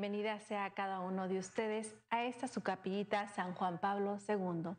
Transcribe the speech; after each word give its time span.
Bienvenida 0.00 0.38
sea 0.38 0.70
cada 0.70 1.00
uno 1.00 1.26
de 1.26 1.40
ustedes 1.40 1.92
a 2.10 2.22
esta 2.22 2.46
su 2.46 2.62
capillita 2.62 3.26
San 3.26 3.52
Juan 3.54 3.80
Pablo 3.80 4.16
II. 4.28 4.76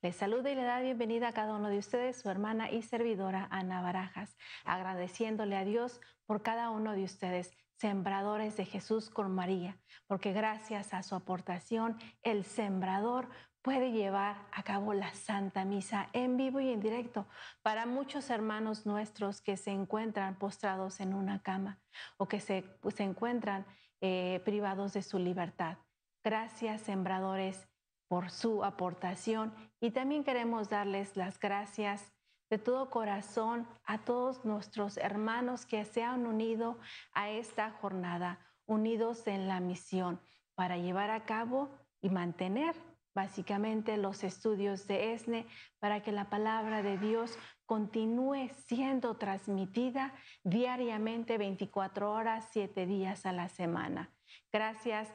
Les 0.00 0.16
saluda 0.16 0.50
y 0.50 0.54
le 0.54 0.62
da 0.62 0.80
bienvenida 0.80 1.28
a 1.28 1.32
cada 1.34 1.56
uno 1.56 1.68
de 1.68 1.76
ustedes 1.76 2.18
su 2.18 2.30
hermana 2.30 2.70
y 2.70 2.80
servidora 2.80 3.48
Ana 3.50 3.82
Barajas, 3.82 4.34
agradeciéndole 4.64 5.58
a 5.58 5.66
Dios 5.66 6.00
por 6.24 6.40
cada 6.40 6.70
uno 6.70 6.92
de 6.92 7.04
ustedes, 7.04 7.50
sembradores 7.74 8.56
de 8.56 8.64
Jesús 8.64 9.10
con 9.10 9.34
María, 9.34 9.76
porque 10.06 10.32
gracias 10.32 10.94
a 10.94 11.02
su 11.02 11.16
aportación 11.16 11.98
el 12.22 12.42
sembrador 12.42 13.28
puede 13.60 13.92
llevar 13.92 14.36
a 14.52 14.62
cabo 14.62 14.94
la 14.94 15.12
Santa 15.12 15.66
Misa 15.66 16.08
en 16.14 16.38
vivo 16.38 16.60
y 16.60 16.70
en 16.70 16.80
directo 16.80 17.26
para 17.60 17.84
muchos 17.84 18.30
hermanos 18.30 18.86
nuestros 18.86 19.42
que 19.42 19.58
se 19.58 19.70
encuentran 19.70 20.38
postrados 20.38 20.98
en 21.00 21.12
una 21.12 21.42
cama 21.42 21.78
o 22.16 22.26
que 22.26 22.40
se, 22.40 22.64
se 22.94 23.02
encuentran 23.02 23.66
eh, 24.02 24.42
privados 24.44 24.92
de 24.92 25.00
su 25.00 25.18
libertad. 25.18 25.78
Gracias, 26.22 26.82
sembradores, 26.82 27.66
por 28.12 28.30
su 28.30 28.62
aportación 28.62 29.54
y 29.80 29.92
también 29.92 30.22
queremos 30.22 30.68
darles 30.68 31.16
las 31.16 31.40
gracias 31.40 32.12
de 32.50 32.58
todo 32.58 32.90
corazón 32.90 33.66
a 33.86 34.04
todos 34.04 34.44
nuestros 34.44 34.98
hermanos 34.98 35.64
que 35.64 35.86
se 35.86 36.02
han 36.02 36.26
unido 36.26 36.76
a 37.14 37.30
esta 37.30 37.70
jornada, 37.70 38.38
unidos 38.66 39.26
en 39.26 39.48
la 39.48 39.60
misión 39.60 40.20
para 40.54 40.76
llevar 40.76 41.08
a 41.08 41.24
cabo 41.24 41.70
y 42.02 42.10
mantener 42.10 42.76
básicamente 43.14 43.96
los 43.96 44.24
estudios 44.24 44.86
de 44.86 45.12
ESNE 45.12 45.46
para 45.78 46.02
que 46.02 46.12
la 46.12 46.30
palabra 46.30 46.82
de 46.82 46.98
Dios 46.98 47.38
continúe 47.66 48.50
siendo 48.66 49.16
transmitida 49.16 50.14
diariamente 50.44 51.38
24 51.38 52.12
horas, 52.12 52.48
7 52.52 52.86
días 52.86 53.26
a 53.26 53.32
la 53.32 53.48
semana. 53.48 54.10
Gracias 54.52 55.08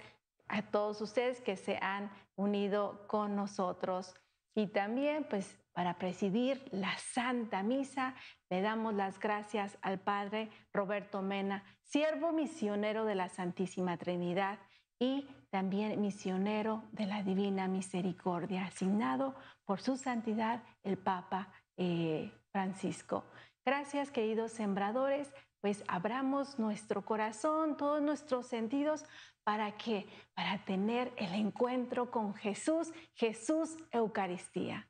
a 0.47 0.61
todos 0.61 1.01
ustedes 1.01 1.41
que 1.41 1.55
se 1.57 1.77
han 1.81 2.11
unido 2.35 3.05
con 3.07 3.35
nosotros. 3.35 4.13
Y 4.55 4.67
también, 4.67 5.25
pues, 5.29 5.59
para 5.73 5.99
presidir 5.99 6.67
la 6.71 6.97
Santa 6.97 7.61
Misa, 7.61 8.15
le 8.49 8.61
damos 8.61 8.95
las 8.95 9.19
gracias 9.19 9.77
al 9.81 9.99
Padre 9.99 10.49
Roberto 10.73 11.21
Mena, 11.21 11.63
siervo 11.83 12.31
misionero 12.31 13.05
de 13.05 13.13
la 13.13 13.29
Santísima 13.29 13.97
Trinidad 13.97 14.57
y 14.99 15.27
también 15.49 15.99
misionero 16.01 16.83
de 16.91 17.05
la 17.05 17.23
Divina 17.23 17.67
Misericordia, 17.67 18.65
asignado 18.65 19.35
por 19.65 19.81
su 19.81 19.97
santidad 19.97 20.63
el 20.83 20.97
Papa 20.97 21.51
eh, 21.77 22.31
Francisco. 22.51 23.25
Gracias, 23.65 24.11
queridos 24.11 24.51
sembradores, 24.51 25.33
pues 25.61 25.83
abramos 25.87 26.59
nuestro 26.59 27.03
corazón, 27.03 27.77
todos 27.77 28.01
nuestros 28.01 28.47
sentidos, 28.47 29.05
¿para 29.43 29.77
qué? 29.77 30.07
Para 30.33 30.63
tener 30.65 31.11
el 31.17 31.33
encuentro 31.33 32.11
con 32.11 32.33
Jesús, 32.33 32.91
Jesús 33.13 33.77
Eucaristía. 33.91 34.87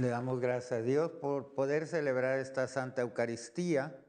Le 0.00 0.08
damos 0.08 0.40
gracias 0.40 0.80
a 0.80 0.82
Dios 0.82 1.10
por 1.10 1.52
poder 1.52 1.86
celebrar 1.86 2.38
esta 2.38 2.66
Santa 2.68 3.02
Eucaristía 3.02 4.02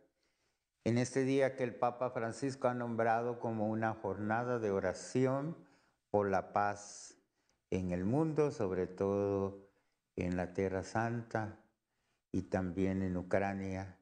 en 0.85 0.97
este 0.97 1.25
día 1.25 1.57
que 1.57 1.66
el 1.66 1.75
Papa 1.75 2.12
Francisco 2.12 2.69
ha 2.69 2.74
nombrado 2.74 3.41
como 3.41 3.68
una 3.68 3.94
jornada 3.96 4.57
de 4.57 4.72
oración 4.72 5.57
por 6.09 6.29
la 6.29 6.53
paz 6.53 7.18
en 7.72 7.91
el 7.91 8.06
mundo, 8.06 8.52
sobre 8.52 8.88
todo 8.88 9.69
en 10.16 10.38
la 10.38 10.53
Tierra 10.53 10.84
Santa 10.84 11.59
y 12.31 12.44
también 12.44 13.02
en 13.02 13.18
Ucrania. 13.18 14.00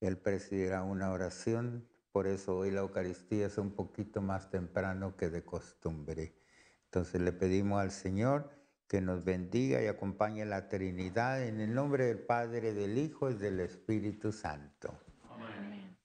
Él 0.00 0.18
presidirá 0.18 0.82
una 0.82 1.12
oración, 1.12 1.88
por 2.12 2.26
eso 2.26 2.58
hoy 2.58 2.72
la 2.72 2.82
Eucaristía 2.82 3.46
es 3.46 3.56
un 3.56 3.70
poquito 3.70 4.20
más 4.20 4.50
temprano 4.50 5.16
que 5.16 5.30
de 5.30 5.42
costumbre. 5.46 6.36
Entonces 6.84 7.22
le 7.22 7.32
pedimos 7.32 7.80
al 7.80 7.90
Señor 7.90 8.65
que 8.88 9.00
nos 9.00 9.24
bendiga 9.24 9.82
y 9.82 9.86
acompañe 9.86 10.44
la 10.44 10.68
Trinidad 10.68 11.42
en 11.42 11.60
el 11.60 11.74
nombre 11.74 12.06
del 12.06 12.20
Padre, 12.20 12.72
del 12.72 12.98
Hijo 12.98 13.30
y 13.30 13.34
del 13.34 13.60
Espíritu 13.60 14.32
Santo. 14.32 14.98
Amén. 15.28 15.96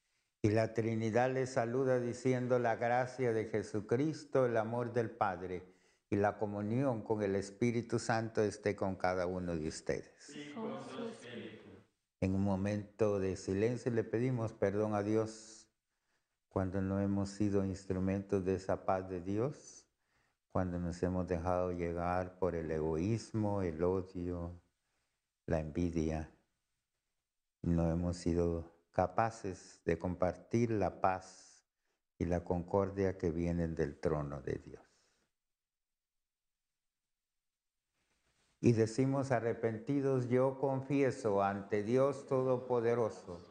Y 0.42 0.50
la 0.50 0.74
Trinidad 0.74 1.32
les 1.32 1.52
saluda 1.52 2.00
diciendo 2.00 2.58
la 2.58 2.76
gracia 2.76 3.34
de 3.34 3.46
Jesucristo, 3.46 4.46
el 4.46 4.58
amor 4.58 4.94
del 4.94 5.12
Padre 5.12 5.64
y 6.10 6.16
la 6.16 6.38
comunión 6.38 7.04
con 7.04 7.22
el 7.22 7.36
Espíritu 7.36 8.00
Santo 8.00 8.42
esté 8.44 8.76
con 8.76 8.96
cada 8.96 9.28
uno 9.28 9.56
de 9.56 9.68
ustedes. 9.68 10.36
en 12.22 12.36
un 12.36 12.44
momento 12.44 13.20
de 13.20 13.36
silencio 13.36 13.92
le 13.92 14.04
pedimos 14.04 14.54
perdón 14.54 14.94
a 14.94 15.02
Dios 15.02 15.68
cuando 16.50 16.80
no 16.80 17.02
hemos 17.02 17.30
sido 17.30 17.66
instrumentos 17.66 18.46
de 18.46 18.56
esa 18.56 18.86
paz 18.86 19.10
de 19.10 19.22
Dios 19.22 19.81
cuando 20.52 20.80
nos 20.80 21.02
hemos 21.02 21.28
dejado 21.28 21.72
llegar 21.72 22.38
por 22.38 22.56
el 22.56 22.70
egoísmo, 22.72 23.62
el 23.62 23.82
odio, 23.84 24.62
la 25.46 25.60
envidia. 25.60 26.30
No 27.62 27.90
hemos 27.90 28.18
sido 28.18 28.72
capaces 28.92 29.82
de 29.86 29.98
compartir 29.98 30.72
la 30.72 31.00
paz 31.00 31.66
y 32.18 32.26
la 32.26 32.44
concordia 32.44 33.18
que 33.18 33.32
vienen 33.32 33.76
del 33.76 34.00
trono 34.00 34.42
de 34.42 34.56
Dios. 34.56 34.84
Y 38.60 38.74
decimos 38.74 39.32
arrepentidos, 39.32 40.28
yo 40.28 40.60
confieso 40.60 41.42
ante 41.42 41.82
Dios 41.82 42.28
Todopoderoso 42.28 43.51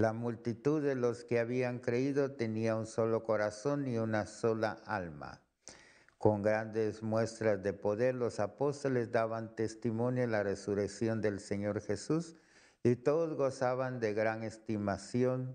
La 0.00 0.14
multitud 0.14 0.82
de 0.82 0.94
los 0.94 1.24
que 1.24 1.38
habían 1.38 1.78
creído 1.78 2.30
tenía 2.30 2.74
un 2.74 2.86
solo 2.86 3.22
corazón 3.22 3.86
y 3.86 3.98
una 3.98 4.24
sola 4.24 4.80
alma. 4.86 5.42
Con 6.16 6.40
grandes 6.40 7.02
muestras 7.02 7.62
de 7.62 7.74
poder 7.74 8.14
los 8.14 8.40
apóstoles 8.40 9.12
daban 9.12 9.54
testimonio 9.54 10.22
de 10.22 10.28
la 10.28 10.42
resurrección 10.42 11.20
del 11.20 11.38
Señor 11.38 11.82
Jesús 11.82 12.34
y 12.82 12.96
todos 12.96 13.34
gozaban 13.34 14.00
de 14.00 14.14
gran 14.14 14.42
estimación 14.42 15.54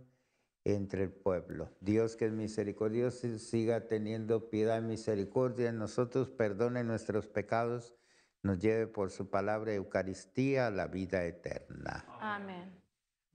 entre 0.63 1.05
el 1.05 1.11
pueblo. 1.11 1.71
Dios 1.81 2.15
que 2.15 2.27
es 2.27 2.31
misericordioso 2.31 3.39
siga 3.39 3.87
teniendo 3.87 4.51
piedad 4.51 4.77
y 4.77 4.85
misericordia 4.85 5.69
en 5.69 5.79
nosotros, 5.79 6.29
perdone 6.29 6.83
nuestros 6.83 7.25
pecados, 7.25 7.95
nos 8.43 8.59
lleve 8.59 8.85
por 8.85 9.09
su 9.09 9.27
palabra 9.27 9.73
Eucaristía 9.73 10.67
a 10.67 10.69
la 10.69 10.85
vida 10.85 11.23
eterna. 11.23 12.05
Amén. 12.19 12.84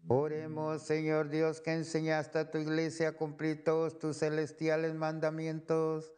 Oremos, 0.09 0.83
Señor 0.83 1.29
Dios, 1.29 1.61
que 1.61 1.73
enseñaste 1.73 2.39
a 2.39 2.51
tu 2.51 2.59
iglesia 2.59 3.11
a 3.11 3.13
cumplir 3.13 3.63
todos 3.63 3.99
tus 3.99 4.19
celestiales 4.19 4.95
mandamientos, 4.95 6.13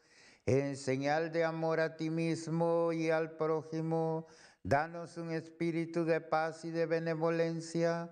en 0.46 0.76
señal 0.76 1.30
de 1.32 1.44
amor 1.44 1.80
a 1.80 1.96
ti 1.96 2.08
mismo 2.10 2.92
y 2.92 3.10
al 3.10 3.36
prójimo. 3.36 4.26
Danos 4.62 5.16
un 5.16 5.30
espíritu 5.30 6.04
de 6.04 6.20
paz 6.20 6.64
y 6.64 6.70
de 6.70 6.86
benevolencia 6.86 8.10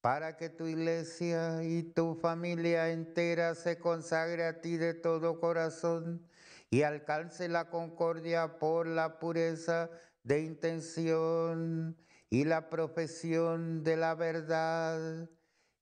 para 0.00 0.36
que 0.36 0.50
tu 0.50 0.66
iglesia 0.66 1.62
y 1.62 1.82
tu 1.82 2.14
familia 2.14 2.90
entera 2.90 3.54
se 3.54 3.78
consagre 3.78 4.44
a 4.44 4.60
ti 4.60 4.76
de 4.76 4.92
todo 4.92 5.40
corazón 5.40 6.28
y 6.68 6.82
alcance 6.82 7.48
la 7.48 7.70
concordia 7.70 8.58
por 8.58 8.86
la 8.86 9.18
pureza 9.18 9.88
de 10.22 10.42
intención 10.42 11.96
y 12.34 12.42
la 12.42 12.68
profesión 12.68 13.84
de 13.84 13.96
la 13.96 14.16
verdad. 14.16 15.28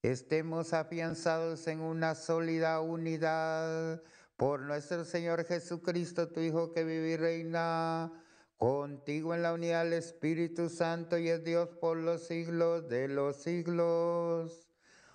Estemos 0.03 0.75
afianzados 0.75 1.67
en 1.67 1.81
una 1.81 2.15
sólida 2.15 2.79
unidad 2.83 4.03
por 4.37 4.61
nuestro 4.61 5.07
Señor 5.07 5.47
Jesucristo, 5.47 6.29
tu 6.29 6.41
Hijo 6.41 6.75
que 6.75 6.85
vive 6.85 7.13
y 7.13 7.17
reina 7.17 8.13
contigo 8.59 9.35
en 9.35 9.41
la 9.41 9.55
unidad 9.55 9.85
del 9.85 9.95
Espíritu 9.95 10.69
Santo 10.69 11.17
y 11.17 11.31
es 11.31 11.43
Dios 11.43 11.71
por 11.81 11.97
los 11.97 12.27
siglos 12.27 12.87
de 12.87 13.09
los 13.09 13.37
siglos. 13.37 14.69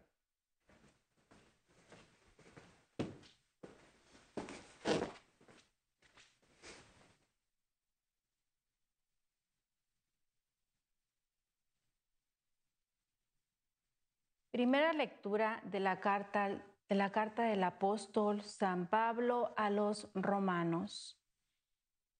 Primera 14.57 14.91
lectura 14.91 15.61
de 15.65 15.79
la 15.79 15.99
carta 15.99 16.49
de 16.89 16.95
la 16.95 17.11
carta 17.11 17.43
del 17.43 17.63
apóstol 17.63 18.41
San 18.41 18.89
Pablo 18.89 19.53
a 19.55 19.69
los 19.69 20.09
romanos. 20.15 21.21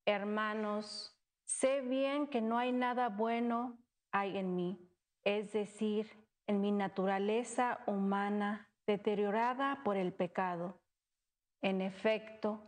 Hermanos, 0.05 1.19
sé 1.47 1.81
bien 1.81 2.27
que 2.27 2.41
no 2.41 2.59
hay 2.59 2.71
nada 2.73 3.09
bueno 3.09 3.79
hay 4.11 4.37
en 4.37 4.55
mí, 4.55 4.87
es 5.25 5.51
decir, 5.51 6.11
en 6.45 6.61
mi 6.61 6.71
naturaleza 6.71 7.79
humana 7.87 8.69
deteriorada 8.85 9.81
por 9.83 9.97
el 9.97 10.13
pecado. 10.13 10.79
En 11.63 11.81
efecto, 11.81 12.61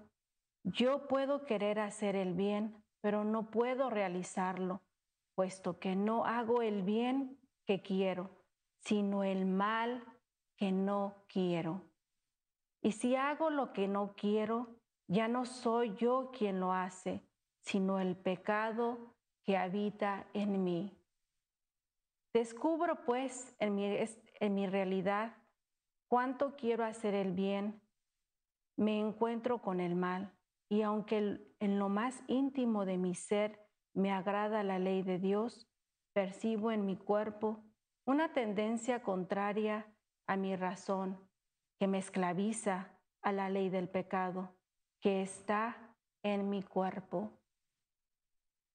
yo 0.64 1.08
puedo 1.08 1.46
querer 1.46 1.80
hacer 1.80 2.16
el 2.16 2.34
bien, 2.34 2.84
pero 3.02 3.24
no 3.24 3.52
puedo 3.52 3.92
realizarlo, 3.92 4.82
puesto 5.36 5.78
que 5.78 5.96
no 5.96 6.26
hago 6.26 6.64
el 6.64 6.82
bien 6.82 7.40
que 7.68 7.84
quiero, 7.84 8.39
sino 8.80 9.24
el 9.24 9.46
mal 9.46 10.04
que 10.58 10.72
no 10.72 11.26
quiero. 11.28 11.90
Y 12.82 12.94
si 12.94 13.16
hago 13.16 13.50
lo 13.50 13.74
que 13.74 13.88
no 13.88 14.14
quiero, 14.16 14.80
ya 15.08 15.28
no 15.28 15.46
soy 15.46 15.96
yo 15.96 16.32
quien 16.32 16.60
lo 16.60 16.74
hace, 16.74 17.28
sino 17.62 18.00
el 18.00 18.16
pecado 18.16 19.16
que 19.44 19.58
habita 19.58 20.28
en 20.34 20.64
mí. 20.64 20.96
Descubro 22.34 23.04
pues 23.06 23.56
en 23.60 23.76
mi, 23.76 23.86
en 23.86 24.56
mi 24.56 24.68
realidad 24.68 25.36
cuánto 26.08 26.56
quiero 26.56 26.84
hacer 26.86 27.16
el 27.16 27.32
bien, 27.32 27.82
me 28.78 29.00
encuentro 29.00 29.62
con 29.62 29.80
el 29.80 29.96
mal, 29.96 30.34
y 30.70 30.84
aunque 30.84 31.54
en 31.60 31.80
lo 31.80 31.90
más 31.90 32.24
íntimo 32.28 32.86
de 32.86 32.98
mi 32.98 33.16
ser 33.16 33.60
me 33.94 34.12
agrada 34.12 34.64
la 34.64 34.80
ley 34.80 35.02
de 35.02 35.20
Dios, 35.20 35.68
percibo 36.14 36.72
en 36.72 36.86
mi 36.86 36.96
cuerpo 36.96 37.64
una 38.10 38.34
tendencia 38.34 39.04
contraria 39.04 39.86
a 40.26 40.36
mi 40.36 40.56
razón 40.56 41.30
que 41.78 41.88
me 41.88 42.00
esclaviza 42.00 42.98
a 43.22 43.32
la 43.32 43.52
ley 43.52 43.70
del 43.70 43.88
pecado 43.88 44.58
que 45.00 45.22
está 45.22 45.96
en 46.24 46.50
mi 46.50 46.64
cuerpo. 46.64 47.40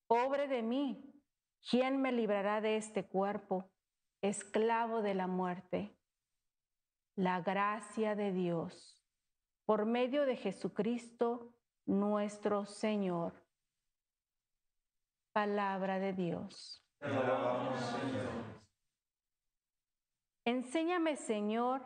Pobre 0.07 0.47
de 0.47 0.61
mí, 0.61 1.21
¿quién 1.69 2.01
me 2.01 2.13
librará 2.13 2.61
de 2.61 2.77
este 2.77 3.09
cuerpo, 3.09 3.69
esclavo 4.21 5.01
de 5.01 5.15
la 5.15 5.27
muerte? 5.27 5.93
La 7.17 7.41
gracia 7.41 8.15
de 8.15 8.31
Dios, 8.31 9.03
por 9.65 9.85
medio 9.85 10.25
de 10.25 10.37
Jesucristo 10.37 11.53
nuestro 11.85 12.65
Señor. 12.65 13.33
Palabra 15.33 15.99
de 15.99 16.13
Dios. 16.13 16.81
Enséñame, 20.47 21.15
Señor, 21.15 21.81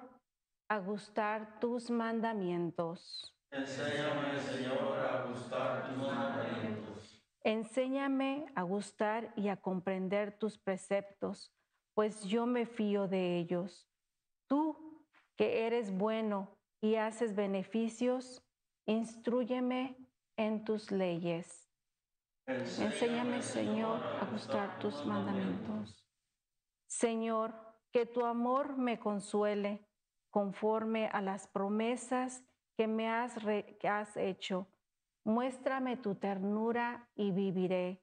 a 0.70 0.80
gustar 0.80 1.60
tus 1.62 1.90
mandamientos. 1.90 3.34
Enséñame, 3.52 4.38
Señor, 4.42 5.00
a 5.00 5.26
gustar 5.28 5.88
tus 5.88 5.98
mandamientos. 5.98 7.24
Enséñame 7.42 8.52
a 8.56 8.64
gustar 8.64 9.32
y 9.38 9.48
a 9.48 9.56
comprender 9.56 10.38
tus 10.38 10.58
preceptos, 10.58 11.54
pues 11.94 12.26
yo 12.26 12.46
me 12.46 12.66
fío 12.66 13.08
de 13.08 13.38
ellos. 13.38 13.88
Tú, 14.48 15.06
que 15.38 15.66
eres 15.66 15.90
bueno 15.90 16.58
y 16.82 16.96
haces 16.96 17.36
beneficios, 17.36 18.44
instruyeme 18.86 19.96
en 20.36 20.66
tus 20.66 20.92
leyes. 20.92 21.70
Enséñame, 22.46 23.42
Señor, 23.42 24.02
a 24.04 24.26
gustar 24.26 24.80
tus 24.80 25.06
mandamientos. 25.06 26.06
Señor, 26.88 27.69
que 27.92 28.06
tu 28.06 28.26
amor 28.26 28.78
me 28.78 29.00
consuele 29.00 29.86
conforme 30.32 31.08
a 31.08 31.22
las 31.22 31.48
promesas 31.48 32.44
que 32.78 32.88
me 32.88 33.10
has, 33.10 33.36
has 33.84 34.18
hecho. 34.18 34.68
Muéstrame 35.26 35.98
tu 35.98 36.16
ternura 36.16 37.10
y 37.16 37.32
viviré, 37.32 38.02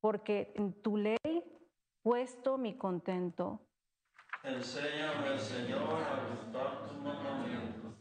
porque 0.00 0.52
en 0.56 0.80
tu 0.80 0.96
ley 0.96 1.44
puesto 2.02 2.56
mi 2.56 2.76
contento. 2.76 3.60
Enséñame, 4.42 5.38
Señor, 5.38 6.02
a 6.02 6.28
gustar 6.30 6.86
tus 6.86 6.96
mandamientos. 7.02 7.94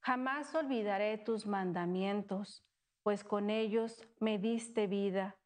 Jamás 0.00 0.54
olvidaré 0.54 1.18
tus 1.18 1.46
mandamientos, 1.46 2.64
pues 3.02 3.24
con 3.24 3.50
ellos 3.50 4.06
me 4.20 4.38
diste 4.38 4.86
vida. 4.86 5.36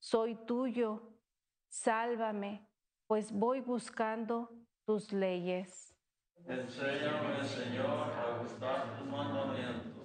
Soy 0.00 0.34
tuyo, 0.46 1.16
sálvame, 1.68 2.69
pues 3.10 3.32
voy 3.32 3.60
buscando 3.60 4.48
tus 4.86 5.12
leyes. 5.12 5.92
Enséñame, 6.46 7.42
Señor, 7.42 8.12
a 8.14 8.38
gustar 8.40 8.96
tus 8.96 9.08
mandamientos. 9.08 9.99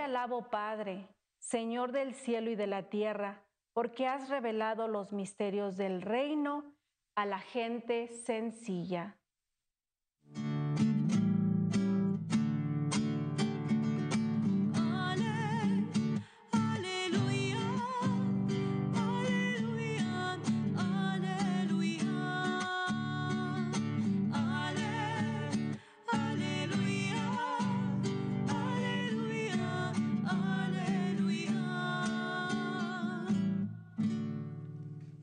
Te 0.00 0.04
alabo, 0.04 0.48
Padre, 0.48 1.06
Señor 1.40 1.92
del 1.92 2.14
cielo 2.14 2.50
y 2.50 2.54
de 2.54 2.66
la 2.66 2.88
tierra, 2.88 3.44
porque 3.74 4.06
has 4.06 4.30
revelado 4.30 4.88
los 4.88 5.12
misterios 5.12 5.76
del 5.76 6.00
reino 6.00 6.74
a 7.16 7.26
la 7.26 7.38
gente 7.38 8.08
sencilla. 8.24 9.19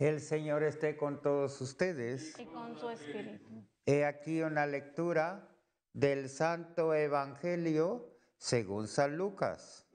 El 0.08 0.22
Señor 0.22 0.64
esté 0.64 0.96
con 0.96 1.22
todos 1.22 1.60
ustedes. 1.60 2.40
Y 2.40 2.46
con 2.46 2.80
su 2.80 2.90
espíritu. 2.90 3.68
He 3.86 4.06
aquí 4.06 4.42
una 4.42 4.66
lectura 4.66 5.54
del 5.92 6.30
Santo 6.30 6.94
Evangelio 6.94 8.18
según 8.38 8.88
San 8.88 9.18
Lucas. 9.18 9.86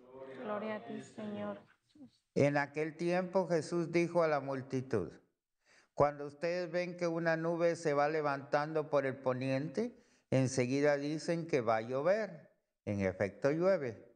Gloria 0.42 0.76
a 0.76 0.84
ti, 0.84 1.02
Señor. 1.02 1.58
En 2.34 2.58
aquel 2.58 2.94
tiempo 2.98 3.48
Jesús 3.48 3.90
dijo 3.90 4.22
a 4.22 4.28
la 4.28 4.40
multitud, 4.40 5.10
cuando 5.94 6.26
ustedes 6.26 6.70
ven 6.70 6.98
que 6.98 7.06
una 7.06 7.38
nube 7.38 7.74
se 7.74 7.94
va 7.94 8.10
levantando 8.10 8.90
por 8.90 9.06
el 9.06 9.16
poniente, 9.16 9.96
enseguida 10.30 10.98
dicen 10.98 11.46
que 11.46 11.62
va 11.62 11.76
a 11.76 11.88
llover. 11.88 12.50
En 12.84 13.00
efecto 13.00 13.50
llueve. 13.50 14.14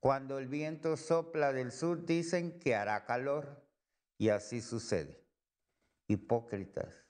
Cuando 0.00 0.38
el 0.38 0.48
viento 0.48 0.96
sopla 0.96 1.52
del 1.52 1.72
sur, 1.72 2.06
dicen 2.06 2.58
que 2.58 2.74
hará 2.74 3.04
calor. 3.04 3.62
Y 4.16 4.30
así 4.30 4.62
sucede. 4.62 5.25
Hipócritas. 6.08 7.06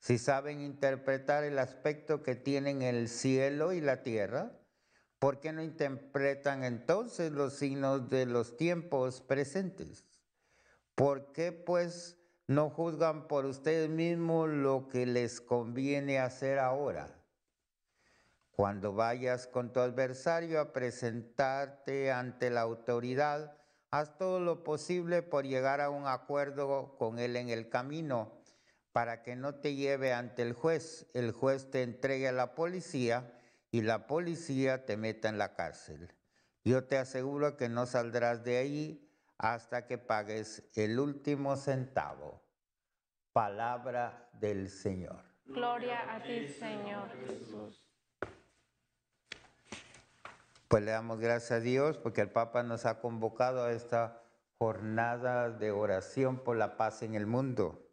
Si 0.00 0.18
saben 0.18 0.60
interpretar 0.60 1.44
el 1.44 1.58
aspecto 1.58 2.22
que 2.22 2.36
tienen 2.36 2.82
el 2.82 3.08
cielo 3.08 3.72
y 3.72 3.80
la 3.80 4.02
tierra, 4.02 4.52
¿por 5.18 5.40
qué 5.40 5.52
no 5.52 5.62
interpretan 5.62 6.62
entonces 6.62 7.32
los 7.32 7.54
signos 7.54 8.08
de 8.08 8.26
los 8.26 8.56
tiempos 8.56 9.20
presentes? 9.20 10.06
¿Por 10.94 11.32
qué 11.32 11.52
pues 11.52 12.16
no 12.46 12.70
juzgan 12.70 13.26
por 13.26 13.44
ustedes 13.44 13.90
mismos 13.90 14.48
lo 14.48 14.88
que 14.88 15.04
les 15.04 15.40
conviene 15.40 16.20
hacer 16.20 16.58
ahora? 16.58 17.14
Cuando 18.52 18.92
vayas 18.92 19.46
con 19.46 19.72
tu 19.72 19.80
adversario 19.80 20.60
a 20.60 20.72
presentarte 20.72 22.10
ante 22.10 22.50
la 22.50 22.62
autoridad, 22.62 23.56
haz 23.90 24.16
todo 24.16 24.40
lo 24.40 24.64
posible 24.64 25.22
por 25.22 25.44
llegar 25.44 25.80
a 25.80 25.90
un 25.90 26.06
acuerdo 26.06 26.96
con 26.98 27.18
él 27.18 27.36
en 27.36 27.48
el 27.48 27.68
camino 27.68 28.37
para 28.92 29.22
que 29.22 29.36
no 29.36 29.56
te 29.56 29.74
lleve 29.74 30.12
ante 30.12 30.42
el 30.42 30.52
juez, 30.52 31.06
el 31.14 31.32
juez 31.32 31.70
te 31.70 31.82
entregue 31.82 32.28
a 32.28 32.32
la 32.32 32.54
policía 32.54 33.32
y 33.70 33.82
la 33.82 34.06
policía 34.06 34.86
te 34.86 34.96
meta 34.96 35.28
en 35.28 35.38
la 35.38 35.54
cárcel. 35.54 36.14
Yo 36.64 36.84
te 36.84 36.98
aseguro 36.98 37.56
que 37.56 37.68
no 37.68 37.86
saldrás 37.86 38.44
de 38.44 38.58
ahí 38.58 39.08
hasta 39.38 39.86
que 39.86 39.98
pagues 39.98 40.68
el 40.74 40.98
último 40.98 41.56
centavo. 41.56 42.42
Palabra 43.32 44.28
del 44.32 44.68
Señor. 44.68 45.22
Gloria 45.46 46.14
a 46.14 46.22
ti, 46.22 46.48
Señor 46.48 47.08
Jesús. 47.26 47.88
Pues 50.68 50.82
le 50.82 50.90
damos 50.90 51.18
gracias 51.18 51.52
a 51.52 51.60
Dios 51.60 51.96
porque 51.96 52.20
el 52.20 52.30
Papa 52.30 52.62
nos 52.62 52.84
ha 52.84 53.00
convocado 53.00 53.64
a 53.64 53.72
esta 53.72 54.22
jornada 54.58 55.50
de 55.50 55.70
oración 55.70 56.42
por 56.44 56.56
la 56.56 56.76
paz 56.76 57.02
en 57.02 57.14
el 57.14 57.26
mundo. 57.26 57.87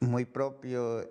Muy 0.00 0.26
propio 0.26 1.08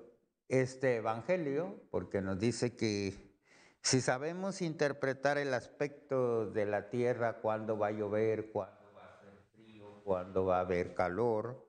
este 0.48 0.98
Evangelio 0.98 1.82
porque 1.90 2.22
nos 2.22 2.40
dice 2.40 2.76
que 2.76 3.36
si 3.82 4.02
sabemos 4.02 4.62
interpretar 4.62 5.38
el 5.38 5.54
aspecto 5.54 6.50
de 6.52 6.66
la 6.66 6.90
tierra, 6.90 7.42
cuándo 7.42 7.78
va 7.78 7.88
a 7.88 7.92
llover, 7.92 8.52
cuándo 8.52 8.94
va 8.96 9.04
a 9.04 9.14
hacer 9.16 9.38
frío, 9.54 10.02
cuándo 10.04 10.46
va 10.46 10.58
a 10.58 10.62
haber 10.62 10.94
calor, 10.94 11.68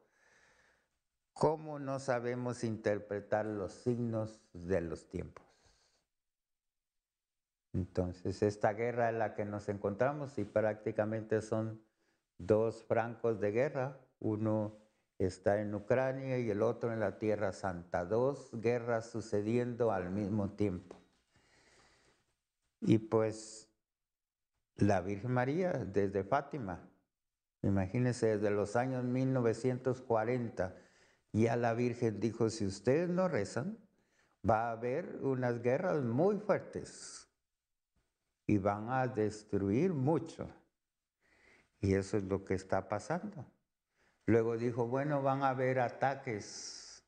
¿cómo 1.32 1.78
no 1.78 1.98
sabemos 2.00 2.64
interpretar 2.64 3.46
los 3.46 3.72
signos 3.72 4.40
de 4.52 4.80
los 4.80 5.08
tiempos? 5.08 5.44
Entonces, 7.72 8.42
esta 8.42 8.72
guerra 8.72 9.10
en 9.10 9.18
la 9.18 9.34
que 9.34 9.44
nos 9.44 9.68
encontramos, 9.68 10.38
y 10.38 10.44
prácticamente 10.44 11.42
son 11.42 11.82
dos 12.38 12.82
francos 12.84 13.40
de 13.40 13.52
guerra, 13.52 14.00
uno 14.18 14.85
está 15.18 15.60
en 15.60 15.74
Ucrania 15.74 16.38
y 16.38 16.50
el 16.50 16.62
otro 16.62 16.92
en 16.92 17.00
la 17.00 17.18
Tierra 17.18 17.52
Santa, 17.52 18.04
dos 18.04 18.50
guerras 18.52 19.10
sucediendo 19.10 19.92
al 19.92 20.10
mismo 20.10 20.50
tiempo. 20.50 20.96
Y 22.80 22.98
pues 22.98 23.70
la 24.76 25.00
Virgen 25.00 25.32
María 25.32 25.72
desde 25.72 26.22
Fátima, 26.22 26.88
imagínense 27.62 28.36
desde 28.36 28.50
los 28.50 28.76
años 28.76 29.04
1940, 29.04 30.76
ya 31.32 31.56
la 31.56 31.74
Virgen 31.74 32.20
dijo, 32.20 32.50
si 32.50 32.66
ustedes 32.66 33.08
no 33.08 33.28
rezan, 33.28 33.78
va 34.48 34.68
a 34.68 34.72
haber 34.72 35.18
unas 35.22 35.62
guerras 35.62 36.02
muy 36.02 36.38
fuertes 36.38 37.28
y 38.46 38.58
van 38.58 38.90
a 38.90 39.06
destruir 39.08 39.92
mucho. 39.92 40.48
Y 41.80 41.94
eso 41.94 42.16
es 42.16 42.24
lo 42.24 42.44
que 42.44 42.54
está 42.54 42.88
pasando. 42.88 43.44
Luego 44.26 44.58
dijo, 44.58 44.88
bueno, 44.88 45.22
van 45.22 45.44
a 45.44 45.50
haber 45.50 45.78
ataques 45.78 47.04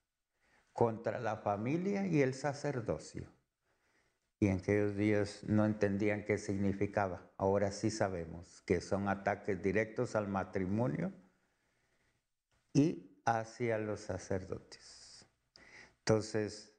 contra 0.72 1.18
la 1.18 1.36
familia 1.36 2.06
y 2.06 2.22
el 2.22 2.32
sacerdocio. 2.32 3.28
Y 4.38 4.46
en 4.46 4.58
aquellos 4.58 4.94
días 4.94 5.42
no 5.42 5.66
entendían 5.66 6.24
qué 6.24 6.38
significaba. 6.38 7.28
Ahora 7.36 7.72
sí 7.72 7.90
sabemos 7.90 8.62
que 8.62 8.80
son 8.80 9.08
ataques 9.08 9.60
directos 9.60 10.14
al 10.14 10.28
matrimonio 10.28 11.12
y 12.72 13.20
hacia 13.24 13.78
los 13.78 13.98
sacerdotes. 13.98 15.26
Entonces, 15.98 16.72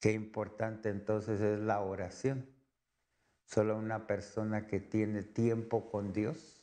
qué 0.00 0.12
importante 0.12 0.88
entonces 0.88 1.42
es 1.42 1.60
la 1.60 1.80
oración. 1.80 2.48
Solo 3.44 3.76
una 3.76 4.06
persona 4.06 4.66
que 4.66 4.80
tiene 4.80 5.22
tiempo 5.22 5.90
con 5.90 6.14
Dios 6.14 6.59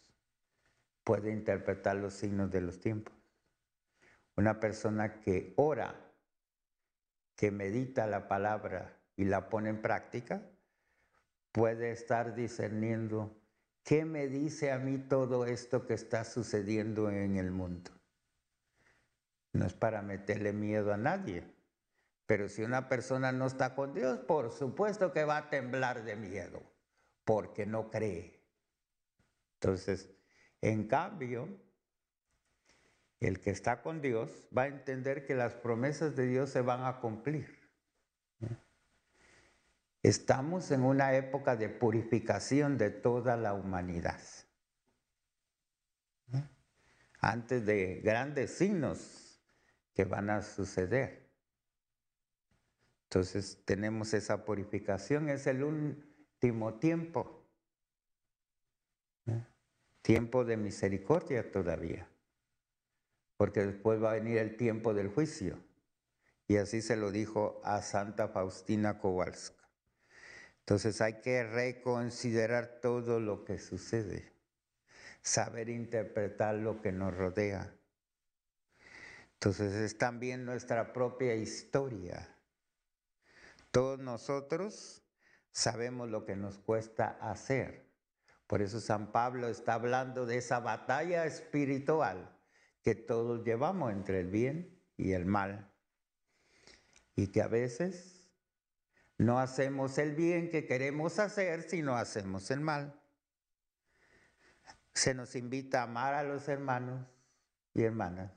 puede 1.07 1.31
interpretar 1.31 1.95
los 1.95 2.15
signos 2.15 2.51
de 2.51 2.59
los 2.59 2.81
tiempos. 2.81 3.15
Una 4.35 4.59
persona 4.59 5.21
que 5.21 5.53
ora, 5.55 5.95
que 7.37 7.49
medita 7.49 8.07
la 8.07 8.27
palabra 8.27 8.99
y 9.15 9.23
la 9.23 9.47
pone 9.47 9.69
en 9.69 9.81
práctica, 9.81 10.41
puede 11.53 11.91
estar 11.91 12.35
discerniendo 12.35 13.39
qué 13.83 14.03
me 14.03 14.27
dice 14.27 14.73
a 14.73 14.79
mí 14.79 14.97
todo 14.97 15.45
esto 15.45 15.87
que 15.87 15.93
está 15.93 16.25
sucediendo 16.25 17.09
en 17.09 17.37
el 17.37 17.51
mundo. 17.51 17.89
No 19.53 19.65
es 19.65 19.73
para 19.73 20.01
meterle 20.01 20.51
miedo 20.51 20.91
a 20.91 20.97
nadie, 20.97 21.45
pero 22.25 22.49
si 22.49 22.63
una 22.63 22.89
persona 22.89 23.31
no 23.31 23.45
está 23.47 23.75
con 23.75 23.93
Dios, 23.93 24.19
por 24.19 24.51
supuesto 24.51 25.13
que 25.13 25.23
va 25.23 25.37
a 25.37 25.49
temblar 25.49 26.03
de 26.03 26.17
miedo 26.17 26.61
porque 27.23 27.65
no 27.65 27.89
cree. 27.89 28.43
Entonces, 29.53 30.16
en 30.69 30.88
cambio, 30.88 31.47
el 33.19 33.39
que 33.41 33.50
está 33.50 33.81
con 33.81 34.01
Dios 34.01 34.29
va 34.55 34.63
a 34.63 34.67
entender 34.67 35.25
que 35.25 35.36
las 35.36 35.55
promesas 35.55 36.15
de 36.15 36.27
Dios 36.27 36.50
se 36.50 36.62
van 36.62 36.86
a 36.86 37.00
cumplir. 37.00 37.57
Estamos 40.03 40.71
en 40.71 40.83
una 40.83 41.15
época 41.15 41.55
de 41.55 41.69
purificación 41.69 42.77
de 42.77 42.91
toda 42.91 43.36
la 43.36 43.53
humanidad. 43.53 44.21
Antes 47.19 47.65
de 47.65 48.01
grandes 48.03 48.51
signos 48.51 49.41
que 49.93 50.05
van 50.05 50.29
a 50.29 50.43
suceder. 50.43 51.27
Entonces 53.05 53.63
tenemos 53.65 54.13
esa 54.13 54.45
purificación, 54.45 55.29
es 55.29 55.47
el, 55.47 55.63
último 55.63 56.75
tiempo. 56.75 57.37
Tiempo 60.07 60.45
de 60.45 60.55
misericordia 60.55 61.51
todavía. 61.51 62.07
Porque 63.35 63.65
después 63.65 64.01
va 64.01 64.11
a 64.11 64.13
venir 64.13 64.37
el 64.37 64.55
tiempo 64.55 64.93
del 64.93 65.09
juicio. 65.09 65.59
Y 66.47 66.55
así 66.55 66.81
se 66.81 66.95
lo 66.95 67.11
dijo 67.11 67.59
a 67.65 67.81
Santa 67.81 68.29
Faustina 68.29 68.99
Kowalska. 68.99 69.67
Entonces 70.59 71.01
hay 71.01 71.15
que 71.19 71.43
reconsiderar 71.43 72.79
todo 72.81 73.19
lo 73.19 73.43
que 73.43 73.59
sucede, 73.59 74.31
saber 75.21 75.67
interpretar 75.67 76.55
lo 76.55 76.81
que 76.81 76.93
nos 76.93 77.13
rodea. 77.13 77.75
Entonces 79.33 79.73
es 79.73 79.97
también 79.97 80.45
nuestra 80.45 80.93
propia 80.93 81.35
historia. 81.35 82.33
Todos 83.71 83.99
nosotros 83.99 85.03
sabemos 85.51 86.09
lo 86.09 86.23
que 86.23 86.37
nos 86.37 86.59
cuesta 86.59 87.17
hacer. 87.19 87.87
Por 88.47 88.61
eso 88.61 88.79
San 88.79 89.11
Pablo 89.11 89.49
está 89.49 89.73
hablando 89.73 90.25
de 90.25 90.37
esa 90.37 90.59
batalla 90.59 91.25
espiritual 91.25 92.33
que 92.81 92.95
todos 92.95 93.43
llevamos 93.43 93.91
entre 93.91 94.21
el 94.21 94.27
bien 94.27 94.81
y 94.95 95.11
el 95.11 95.25
mal. 95.25 95.69
Y 97.15 97.27
que 97.27 97.41
a 97.41 97.47
veces 97.47 98.31
no 99.17 99.39
hacemos 99.39 99.97
el 99.97 100.15
bien 100.15 100.49
que 100.49 100.65
queremos 100.65 101.19
hacer, 101.19 101.63
sino 101.63 101.97
hacemos 101.97 102.49
el 102.49 102.61
mal. 102.61 102.97
Se 104.93 105.13
nos 105.13 105.35
invita 105.35 105.81
a 105.81 105.83
amar 105.83 106.13
a 106.13 106.23
los 106.23 106.47
hermanos 106.47 107.05
y 107.73 107.83
hermanas, 107.83 108.31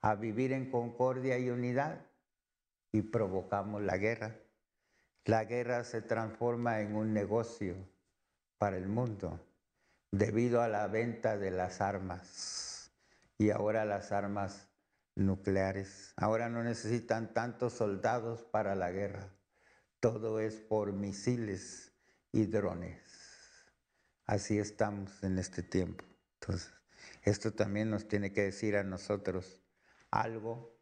a 0.00 0.14
vivir 0.14 0.52
en 0.52 0.70
concordia 0.70 1.38
y 1.38 1.50
unidad 1.50 2.06
y 2.92 3.02
provocamos 3.02 3.82
la 3.82 3.98
guerra. 3.98 4.40
La 5.26 5.44
guerra 5.44 5.84
se 5.84 6.00
transforma 6.00 6.80
en 6.80 6.96
un 6.96 7.12
negocio 7.12 7.76
para 8.58 8.76
el 8.76 8.88
mundo 8.88 9.40
debido 10.10 10.62
a 10.62 10.68
la 10.68 10.86
venta 10.86 11.36
de 11.36 11.50
las 11.50 11.80
armas 11.80 12.92
y 13.38 13.50
ahora 13.50 13.84
las 13.84 14.12
armas 14.12 14.68
nucleares. 15.14 16.12
Ahora 16.16 16.48
no 16.48 16.62
necesitan 16.62 17.34
tantos 17.34 17.74
soldados 17.74 18.44
para 18.44 18.74
la 18.74 18.90
guerra. 18.90 19.28
Todo 20.00 20.40
es 20.40 20.60
por 20.60 20.92
misiles 20.92 21.92
y 22.32 22.46
drones. 22.46 23.02
Así 24.24 24.58
estamos 24.58 25.22
en 25.22 25.38
este 25.38 25.62
tiempo. 25.62 26.04
Entonces, 26.40 26.72
esto 27.22 27.52
también 27.52 27.90
nos 27.90 28.08
tiene 28.08 28.32
que 28.32 28.42
decir 28.42 28.76
a 28.76 28.84
nosotros 28.84 29.62
algo 30.10 30.76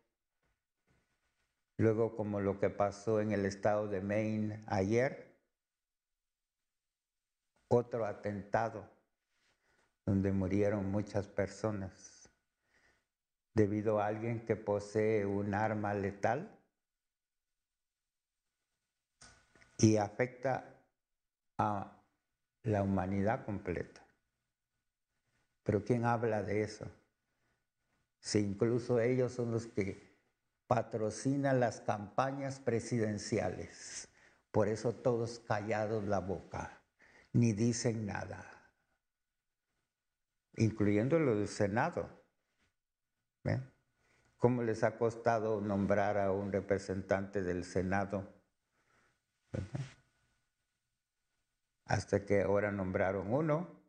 Luego, 1.77 2.15
como 2.15 2.41
lo 2.41 2.61
que 2.61 2.71
pasó 2.71 3.21
en 3.21 3.33
el 3.33 3.45
estado 3.45 3.89
de 3.89 4.01
Maine 4.01 4.63
ayer, 4.67 5.34
otro 7.77 8.07
atentado 8.07 8.89
donde 10.07 10.33
murieron 10.33 10.91
muchas 10.91 11.29
personas. 11.29 12.21
debido 13.55 14.01
a 14.01 14.07
alguien 14.07 14.45
que 14.45 14.57
posee 14.57 15.25
un 15.25 15.55
arma 15.55 15.95
letal 15.95 16.59
y 19.79 19.97
afecta 19.97 20.65
a 21.57 22.03
la 22.65 22.83
humanidad 22.83 23.45
completa. 23.45 24.05
Pero 25.63 25.85
¿quién 25.85 26.05
habla 26.05 26.43
de 26.43 26.63
eso? 26.63 26.91
Si 28.19 28.41
incluso 28.41 29.01
ellos 29.01 29.33
son 29.33 29.53
los 29.53 29.67
que 29.67 30.19
patrocinan 30.67 31.61
las 31.61 31.81
campañas 31.81 32.59
presidenciales. 32.59 34.09
Por 34.51 34.69
eso 34.69 34.95
todos 34.95 35.39
callados 35.41 36.05
la 36.05 36.21
boca, 36.21 36.84
ni 37.35 37.53
dicen 37.53 38.07
nada, 38.07 38.47
incluyendo 40.57 41.19
lo 41.19 41.37
del 41.37 41.49
Senado. 41.49 42.09
¿Cómo 44.37 44.63
les 44.63 44.85
ha 44.85 44.97
costado 44.97 45.61
nombrar 45.61 46.17
a 46.17 46.31
un 46.31 46.53
representante 46.53 47.43
del 47.43 47.65
Senado? 47.65 48.33
Hasta 51.87 52.25
que 52.25 52.43
ahora 52.43 52.71
nombraron 52.71 53.33
uno, 53.33 53.83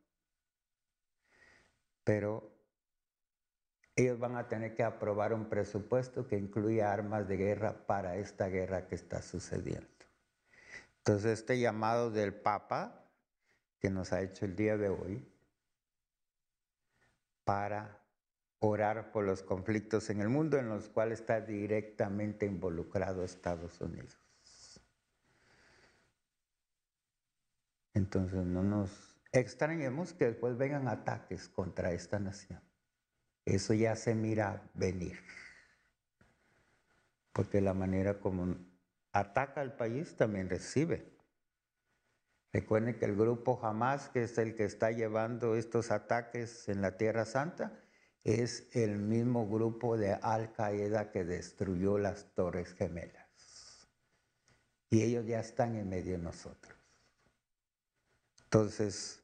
pero 2.03 2.51
ellos 3.95 4.17
van 4.17 4.37
a 4.37 4.47
tener 4.47 4.75
que 4.75 4.83
aprobar 4.83 5.33
un 5.33 5.49
presupuesto 5.49 6.27
que 6.27 6.37
incluya 6.37 6.91
armas 6.91 7.27
de 7.27 7.37
guerra 7.37 7.85
para 7.85 8.17
esta 8.17 8.47
guerra 8.47 8.87
que 8.87 8.95
está 8.95 9.21
sucediendo. 9.21 9.87
Entonces, 10.97 11.39
este 11.39 11.59
llamado 11.59 12.09
del 12.09 12.33
Papa 12.33 13.04
que 13.85 13.91
nos 13.91 14.13
ha 14.13 14.21
hecho 14.23 14.45
el 14.45 14.55
día 14.55 14.77
de 14.77 14.89
hoy 14.89 15.23
para 17.43 18.03
orar 18.57 19.11
por 19.11 19.25
los 19.25 19.43
conflictos 19.43 20.09
en 20.09 20.21
el 20.21 20.27
mundo 20.29 20.57
en 20.57 20.69
los 20.69 20.89
cuales 20.89 21.19
está 21.19 21.39
directamente 21.39 22.47
involucrado 22.47 23.23
Estados 23.23 23.79
Unidos. 23.81 24.17
Entonces 27.93 28.43
no 28.43 28.63
nos 28.63 29.19
extrañemos 29.31 30.13
que 30.13 30.25
después 30.25 30.57
vengan 30.57 30.87
ataques 30.87 31.47
contra 31.47 31.91
esta 31.91 32.17
nación. 32.17 32.63
Eso 33.45 33.75
ya 33.75 33.95
se 33.95 34.15
mira 34.15 34.63
venir. 34.73 35.19
Porque 37.33 37.61
la 37.61 37.75
manera 37.75 38.19
como 38.19 38.57
ataca 39.11 39.61
al 39.61 39.75
país 39.75 40.15
también 40.17 40.49
recibe. 40.49 41.14
Recuerden 42.55 42.97
que 42.97 43.03
el 43.03 43.17
grupo 43.17 43.59
Hamas, 43.61 44.07
que 44.07 44.23
es 44.23 44.37
el 44.37 44.55
que 44.55 44.63
está 44.63 44.89
llevando 44.89 45.57
estos 45.57 45.91
ataques 45.91 46.69
en 46.69 46.79
la 46.79 46.95
Tierra 46.95 47.25
Santa, 47.25 47.77
es 48.23 48.69
el 48.71 48.97
mismo 48.97 49.45
grupo 49.45 49.97
de 49.97 50.13
Al 50.13 50.53
Qaeda 50.53 51.11
que 51.11 51.25
destruyó 51.25 51.97
las 51.97 52.33
Torres 52.33 52.73
Gemelas. 52.73 53.89
Y 54.89 55.01
ellos 55.01 55.25
ya 55.25 55.41
están 55.41 55.75
en 55.75 55.89
medio 55.89 56.13
de 56.13 56.23
nosotros. 56.23 56.79
Entonces, 58.45 59.21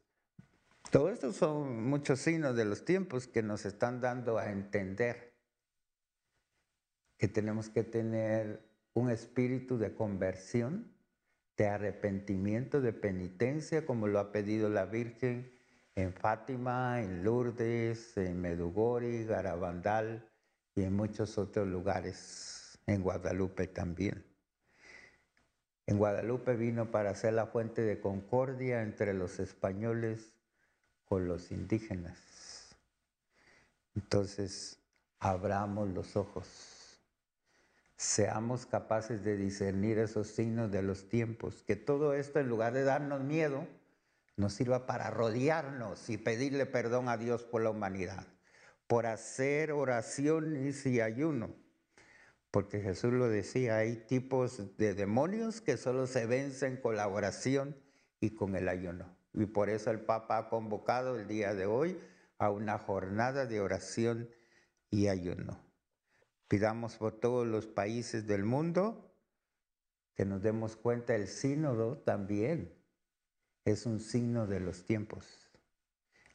todo 0.91 1.07
esto 1.07 1.31
son 1.31 1.85
muchos 1.85 2.19
signos 2.19 2.57
de 2.57 2.65
los 2.65 2.83
tiempos 2.83 3.27
que 3.27 3.41
nos 3.41 3.63
están 3.63 4.01
dando 4.01 4.39
a 4.39 4.51
entender 4.51 5.33
que 7.17 7.29
tenemos 7.29 7.69
que 7.69 7.85
tener 7.85 8.61
un 8.93 9.09
espíritu 9.09 9.77
de 9.77 9.95
conversión, 9.95 10.91
de 11.61 11.67
arrepentimiento, 11.67 12.81
de 12.81 12.91
penitencia, 12.91 13.85
como 13.85 14.07
lo 14.07 14.17
ha 14.17 14.31
pedido 14.31 14.67
la 14.67 14.87
Virgen 14.87 15.53
en 15.93 16.11
Fátima, 16.11 17.03
en 17.03 17.23
Lourdes, 17.23 18.17
en 18.17 18.41
Medugori, 18.41 19.25
Garabandal 19.25 20.27
y 20.73 20.81
en 20.81 20.95
muchos 20.95 21.37
otros 21.37 21.67
lugares, 21.67 22.79
en 22.87 23.03
Guadalupe 23.03 23.67
también. 23.67 24.25
En 25.85 25.99
Guadalupe 25.99 26.55
vino 26.55 26.89
para 26.89 27.13
ser 27.13 27.33
la 27.33 27.45
fuente 27.45 27.83
de 27.83 27.99
concordia 27.99 28.81
entre 28.81 29.13
los 29.13 29.39
españoles 29.39 30.33
con 31.05 31.27
los 31.27 31.51
indígenas. 31.51 32.75
Entonces, 33.93 34.79
abramos 35.19 35.89
los 35.89 36.15
ojos. 36.15 36.80
Seamos 38.01 38.65
capaces 38.65 39.23
de 39.23 39.37
discernir 39.37 39.99
esos 39.99 40.25
signos 40.25 40.71
de 40.71 40.81
los 40.81 41.07
tiempos. 41.07 41.61
Que 41.61 41.75
todo 41.75 42.15
esto, 42.15 42.39
en 42.39 42.49
lugar 42.49 42.73
de 42.73 42.83
darnos 42.83 43.21
miedo, 43.21 43.67
nos 44.37 44.53
sirva 44.53 44.87
para 44.87 45.11
rodearnos 45.11 46.09
y 46.09 46.17
pedirle 46.17 46.65
perdón 46.65 47.09
a 47.09 47.17
Dios 47.17 47.43
por 47.43 47.61
la 47.61 47.69
humanidad, 47.69 48.25
por 48.87 49.05
hacer 49.05 49.71
oraciones 49.71 50.83
y 50.87 50.99
ayuno. 50.99 51.53
Porque 52.49 52.81
Jesús 52.81 53.13
lo 53.13 53.29
decía, 53.29 53.77
hay 53.77 53.97
tipos 53.97 54.75
de 54.77 54.95
demonios 54.95 55.61
que 55.61 55.77
solo 55.77 56.07
se 56.07 56.25
vencen 56.25 56.77
con 56.77 56.95
la 56.95 57.07
oración 57.07 57.77
y 58.19 58.31
con 58.31 58.55
el 58.55 58.67
ayuno. 58.67 59.15
Y 59.31 59.45
por 59.45 59.69
eso 59.69 59.91
el 59.91 59.99
Papa 59.99 60.39
ha 60.39 60.49
convocado 60.49 61.19
el 61.19 61.27
día 61.27 61.53
de 61.53 61.67
hoy 61.67 62.01
a 62.39 62.49
una 62.49 62.79
jornada 62.79 63.45
de 63.45 63.61
oración 63.61 64.27
y 64.89 65.07
ayuno. 65.07 65.70
Pidamos 66.51 66.97
por 66.97 67.13
todos 67.13 67.47
los 67.47 67.65
países 67.65 68.27
del 68.27 68.43
mundo 68.43 69.15
que 70.15 70.25
nos 70.25 70.41
demos 70.41 70.75
cuenta, 70.75 71.15
el 71.15 71.29
sínodo 71.29 71.99
también 71.99 72.77
es 73.63 73.85
un 73.85 74.01
signo 74.01 74.47
de 74.47 74.59
los 74.59 74.83
tiempos. 74.83 75.49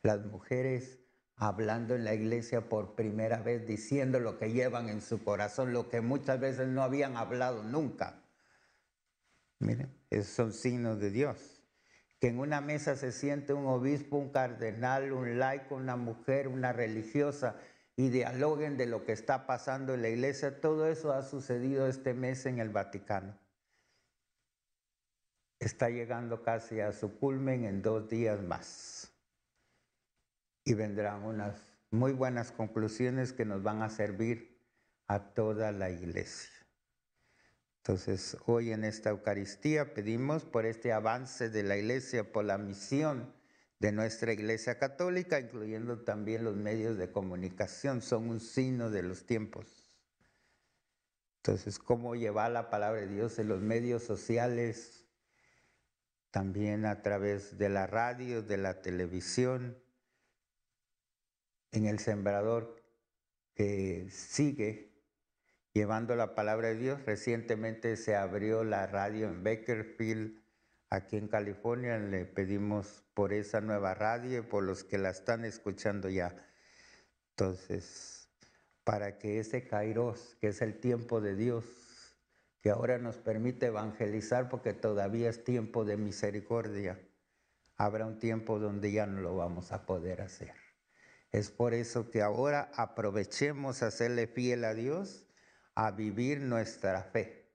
Las 0.00 0.24
mujeres 0.24 1.00
hablando 1.34 1.94
en 1.94 2.04
la 2.04 2.14
iglesia 2.14 2.70
por 2.70 2.94
primera 2.94 3.42
vez, 3.42 3.66
diciendo 3.66 4.18
lo 4.18 4.38
que 4.38 4.52
llevan 4.52 4.88
en 4.88 5.02
su 5.02 5.22
corazón, 5.22 5.74
lo 5.74 5.90
que 5.90 6.00
muchas 6.00 6.40
veces 6.40 6.66
no 6.66 6.82
habían 6.82 7.18
hablado 7.18 7.62
nunca. 7.62 8.24
Miren, 9.58 9.94
esos 10.08 10.32
son 10.32 10.54
signos 10.54 10.98
de 10.98 11.10
Dios 11.10 11.62
que 12.18 12.28
en 12.28 12.38
una 12.38 12.62
mesa 12.62 12.96
se 12.96 13.12
siente 13.12 13.52
un 13.52 13.66
obispo, 13.66 14.16
un 14.16 14.30
cardenal, 14.30 15.12
un 15.12 15.38
laico, 15.38 15.74
una 15.74 15.96
mujer, 15.96 16.48
una 16.48 16.72
religiosa 16.72 17.56
y 17.96 18.10
dialoguen 18.10 18.76
de 18.76 18.86
lo 18.86 19.04
que 19.04 19.12
está 19.12 19.46
pasando 19.46 19.94
en 19.94 20.02
la 20.02 20.08
iglesia. 20.10 20.60
Todo 20.60 20.86
eso 20.86 21.12
ha 21.12 21.22
sucedido 21.22 21.86
este 21.86 22.12
mes 22.12 22.44
en 22.44 22.58
el 22.58 22.68
Vaticano. 22.68 23.36
Está 25.58 25.88
llegando 25.88 26.42
casi 26.42 26.80
a 26.80 26.92
su 26.92 27.18
culmen 27.18 27.64
en 27.64 27.80
dos 27.80 28.08
días 28.08 28.42
más. 28.42 29.10
Y 30.64 30.74
vendrán 30.74 31.24
unas 31.24 31.56
muy 31.90 32.12
buenas 32.12 32.52
conclusiones 32.52 33.32
que 33.32 33.46
nos 33.46 33.62
van 33.62 33.82
a 33.82 33.88
servir 33.88 34.60
a 35.06 35.32
toda 35.32 35.72
la 35.72 35.88
iglesia. 35.88 36.50
Entonces, 37.78 38.36
hoy 38.46 38.72
en 38.72 38.84
esta 38.84 39.10
Eucaristía 39.10 39.94
pedimos 39.94 40.44
por 40.44 40.66
este 40.66 40.92
avance 40.92 41.48
de 41.50 41.62
la 41.62 41.76
Iglesia, 41.76 42.32
por 42.32 42.44
la 42.44 42.58
misión 42.58 43.32
de 43.78 43.92
nuestra 43.92 44.32
Iglesia 44.32 44.78
Católica, 44.78 45.38
incluyendo 45.38 46.02
también 46.02 46.44
los 46.44 46.56
medios 46.56 46.96
de 46.96 47.10
comunicación, 47.10 48.02
son 48.02 48.28
un 48.28 48.40
signo 48.40 48.90
de 48.90 49.02
los 49.02 49.26
tiempos. 49.26 49.92
Entonces, 51.38 51.78
cómo 51.78 52.14
llevar 52.16 52.50
la 52.50 52.70
palabra 52.70 53.02
de 53.02 53.08
Dios 53.08 53.38
en 53.38 53.48
los 53.48 53.60
medios 53.60 54.02
sociales, 54.02 55.04
también 56.30 56.84
a 56.86 57.02
través 57.02 57.56
de 57.58 57.68
la 57.68 57.86
radio, 57.86 58.42
de 58.42 58.56
la 58.56 58.82
televisión, 58.82 59.78
en 61.72 61.86
el 61.86 61.98
sembrador 61.98 62.82
que 63.54 64.08
sigue 64.10 64.96
llevando 65.72 66.16
la 66.16 66.34
palabra 66.34 66.68
de 66.68 66.76
Dios. 66.76 67.04
Recientemente 67.04 67.96
se 67.96 68.16
abrió 68.16 68.64
la 68.64 68.86
radio 68.86 69.28
en 69.28 69.44
Bakerfield, 69.44 70.42
aquí 70.90 71.16
en 71.16 71.28
California. 71.28 71.98
Le 71.98 72.24
pedimos 72.24 73.04
por 73.14 73.32
esa 73.32 73.60
nueva 73.60 73.94
radio 73.94 74.40
y 74.40 74.42
por 74.42 74.64
los 74.64 74.84
que 74.84 74.98
la 74.98 75.10
están 75.10 75.44
escuchando 75.44 76.08
ya. 76.08 76.34
Entonces, 77.30 78.28
para 78.84 79.18
que 79.18 79.40
ese 79.40 79.66
Kairos, 79.66 80.36
que 80.40 80.48
es 80.48 80.62
el 80.62 80.78
tiempo 80.80 81.20
de 81.20 81.34
Dios, 81.36 81.64
que 82.60 82.70
ahora 82.70 82.98
nos 82.98 83.18
permite 83.18 83.66
evangelizar 83.66 84.48
porque 84.48 84.72
todavía 84.72 85.28
es 85.28 85.44
tiempo 85.44 85.84
de 85.84 85.96
misericordia, 85.96 87.00
habrá 87.76 88.06
un 88.06 88.18
tiempo 88.18 88.58
donde 88.58 88.92
ya 88.92 89.06
no 89.06 89.20
lo 89.20 89.36
vamos 89.36 89.72
a 89.72 89.86
poder 89.86 90.22
hacer. 90.22 90.54
Es 91.32 91.50
por 91.50 91.74
eso 91.74 92.10
que 92.10 92.22
ahora 92.22 92.70
aprovechemos 92.74 93.82
a 93.82 93.88
hacerle 93.88 94.26
fiel 94.26 94.64
a 94.64 94.74
Dios 94.74 95.26
a 95.74 95.90
vivir 95.90 96.40
nuestra 96.40 97.02
fe 97.02 97.45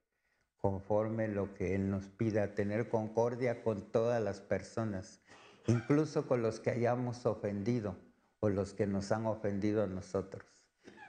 conforme 0.61 1.27
lo 1.27 1.53
que 1.55 1.75
Él 1.75 1.89
nos 1.89 2.07
pida, 2.07 2.53
tener 2.53 2.87
concordia 2.87 3.63
con 3.63 3.91
todas 3.91 4.21
las 4.23 4.39
personas, 4.39 5.19
incluso 5.67 6.27
con 6.27 6.41
los 6.41 6.59
que 6.59 6.69
hayamos 6.69 7.25
ofendido 7.25 7.97
o 8.39 8.49
los 8.49 8.73
que 8.73 8.87
nos 8.87 9.11
han 9.11 9.25
ofendido 9.25 9.83
a 9.83 9.87
nosotros. 9.87 10.45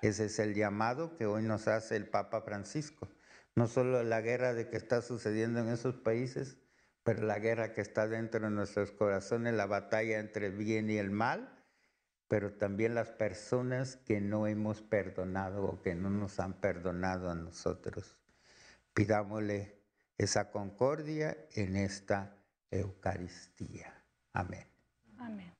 Ese 0.01 0.25
es 0.25 0.39
el 0.39 0.55
llamado 0.55 1.17
que 1.17 1.27
hoy 1.27 1.43
nos 1.43 1.69
hace 1.69 1.97
el 1.97 2.09
Papa 2.09 2.41
Francisco. 2.41 3.09
No 3.55 3.67
solo 3.67 4.03
la 4.03 4.21
guerra 4.21 4.55
de 4.55 4.69
que 4.69 4.77
está 4.77 5.03
sucediendo 5.03 5.61
en 5.61 5.69
esos 5.69 5.97
países, 5.97 6.57
pero 7.05 7.23
la 7.23 7.39
guerra 7.39 7.73
que 7.73 7.83
está 7.83 8.09
dentro 8.09 8.41
de 8.41 8.51
nuestros 8.51 8.91
corazones, 8.91 9.55
la 9.55 9.67
batalla 9.67 10.19
entre 10.19 10.47
el 10.47 10.53
bien 10.53 10.91
y 10.91 10.97
el 10.97 11.11
mal, 11.11 11.63
pero 12.29 12.55
también 12.55 12.95
las 12.95 13.11
personas 13.11 13.97
que 13.97 14.21
no 14.21 14.47
hemos 14.47 14.81
perdonado 14.81 15.65
o 15.65 15.83
que 15.83 15.95
no 15.95 16.09
nos 16.09 16.41
han 16.41 16.55
perdonado 16.55 17.31
a 17.31 17.35
nosotros. 17.35 18.22
Pidámosle 18.95 19.79
esa 20.19 20.51
concordia 20.51 21.37
en 21.55 21.77
esta 21.77 22.37
Eucaristía. 22.71 23.93
Amén. 24.33 24.67
Amén. 25.19 25.53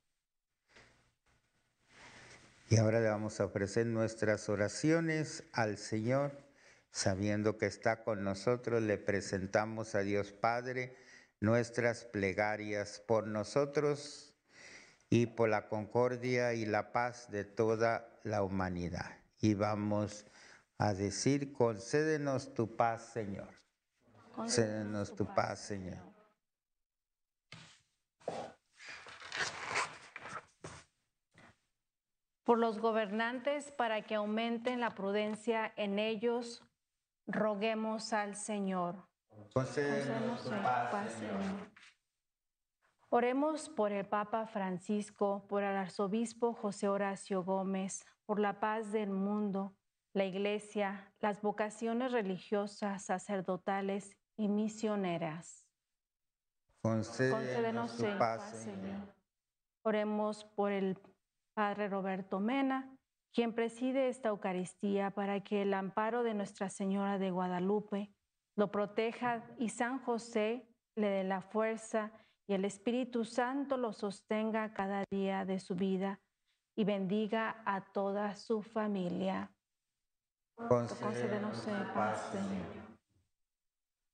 Y 2.69 2.77
ahora 2.77 2.99
le 2.99 3.09
vamos 3.09 3.39
a 3.39 3.45
ofrecer 3.45 3.85
nuestras 3.85 4.49
oraciones 4.49 5.43
al 5.51 5.77
Señor, 5.77 6.31
sabiendo 6.91 7.57
que 7.57 7.67
está 7.67 8.03
con 8.03 8.23
nosotros, 8.23 8.81
le 8.81 8.97
presentamos 8.97 9.95
a 9.95 9.99
Dios 9.99 10.31
Padre 10.31 10.95
nuestras 11.39 12.05
plegarias 12.05 13.03
por 13.05 13.27
nosotros 13.27 14.33
y 15.09 15.27
por 15.27 15.49
la 15.49 15.67
concordia 15.67 16.53
y 16.53 16.65
la 16.65 16.91
paz 16.91 17.29
de 17.29 17.43
toda 17.43 18.19
la 18.23 18.43
humanidad. 18.43 19.19
Y 19.39 19.53
vamos 19.53 20.25
a 20.83 20.93
decir, 20.93 21.53
concédenos 21.53 22.53
tu 22.53 22.75
paz, 22.75 23.03
Señor. 23.13 23.47
Concédenos 24.35 25.15
tu 25.15 25.25
paz, 25.25 25.59
Señor. 25.59 26.03
Por 32.43 32.59
los 32.59 32.79
gobernantes, 32.79 33.71
para 33.71 34.01
que 34.01 34.15
aumenten 34.15 34.81
la 34.81 34.89
prudencia 34.89 35.71
en 35.77 35.99
ellos, 35.99 36.61
roguemos 37.27 38.11
al 38.11 38.35
Señor. 38.35 39.07
Concédenos 39.53 40.43
tu 40.43 40.49
paz, 40.49 41.13
Señor. 41.13 41.71
Oremos 43.07 43.69
por 43.69 43.93
el 43.93 44.05
Papa 44.05 44.47
Francisco, 44.47 45.45
por 45.47 45.63
el 45.63 45.77
arzobispo 45.77 46.53
José 46.53 46.89
Horacio 46.89 47.41
Gómez, 47.41 48.05
por 48.25 48.41
la 48.41 48.59
paz 48.59 48.91
del 48.91 49.11
mundo, 49.11 49.77
la 50.13 50.25
Iglesia, 50.25 51.11
las 51.19 51.41
vocaciones 51.41 52.11
religiosas, 52.11 53.05
sacerdotales 53.05 54.15
y 54.37 54.47
misioneras. 54.47 55.67
Concédenos 56.83 57.93
paz, 58.19 58.63
Señor. 58.63 59.15
Oremos 59.85 60.43
por 60.43 60.71
el 60.71 60.97
Padre 61.55 61.87
Roberto 61.87 62.39
Mena, 62.39 62.95
quien 63.33 63.53
preside 63.53 64.09
esta 64.09 64.29
Eucaristía 64.29 65.11
para 65.11 65.43
que 65.43 65.61
el 65.61 65.73
amparo 65.73 66.23
de 66.23 66.33
Nuestra 66.33 66.69
Señora 66.69 67.17
de 67.17 67.31
Guadalupe 67.31 68.13
lo 68.55 68.71
proteja 68.71 69.43
y 69.57 69.69
San 69.69 69.99
José 69.99 70.67
le 70.95 71.07
dé 71.09 71.23
la 71.23 71.41
fuerza 71.41 72.11
y 72.47 72.53
el 72.53 72.65
Espíritu 72.65 73.25
Santo 73.25 73.77
lo 73.77 73.93
sostenga 73.93 74.73
cada 74.73 75.05
día 75.09 75.45
de 75.45 75.59
su 75.59 75.75
vida 75.75 76.19
y 76.75 76.83
bendiga 76.83 77.63
a 77.65 77.91
toda 77.93 78.35
su 78.35 78.61
familia. 78.61 79.52
Concédenos 80.55 81.67
paz, 81.93 82.29
Señor. 82.31 82.83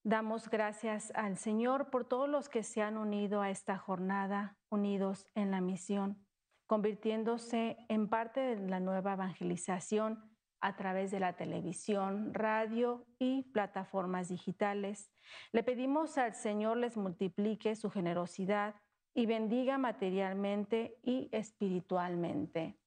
Damos 0.03 0.49
gracias 0.49 1.11
al 1.13 1.37
Señor 1.37 1.89
por 1.89 2.05
todos 2.05 2.29
los 2.29 2.47
que 2.49 2.63
se 2.63 2.81
han 2.81 2.97
unido 2.97 3.41
a 3.41 3.49
esta 3.49 3.77
jornada, 3.77 4.57
unidos 4.69 5.27
en 5.35 5.51
la 5.51 5.61
misión, 5.61 6.25
convirtiéndose 6.67 7.77
en 7.89 8.07
parte 8.07 8.39
de 8.39 8.69
la 8.69 8.79
nueva 8.79 9.13
evangelización 9.13 10.29
a 10.61 10.75
través 10.75 11.11
de 11.11 11.19
la 11.19 11.35
televisión, 11.35 12.33
radio 12.33 13.05
y 13.17 13.43
plataformas 13.51 14.29
digitales. 14.29 15.11
Le 15.51 15.63
pedimos 15.63 16.17
al 16.17 16.33
Señor 16.33 16.77
les 16.77 16.97
multiplique 16.97 17.75
su 17.75 17.89
generosidad 17.89 18.75
y 19.13 19.25
bendiga 19.25 19.77
materialmente 19.77 20.97
y 21.03 21.29
espiritualmente. 21.31 22.79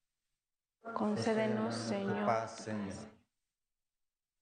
Concédenos, 0.95 1.75
Señor. 1.75 2.27
Paz, 2.27 2.57
Señor. 2.57 3.21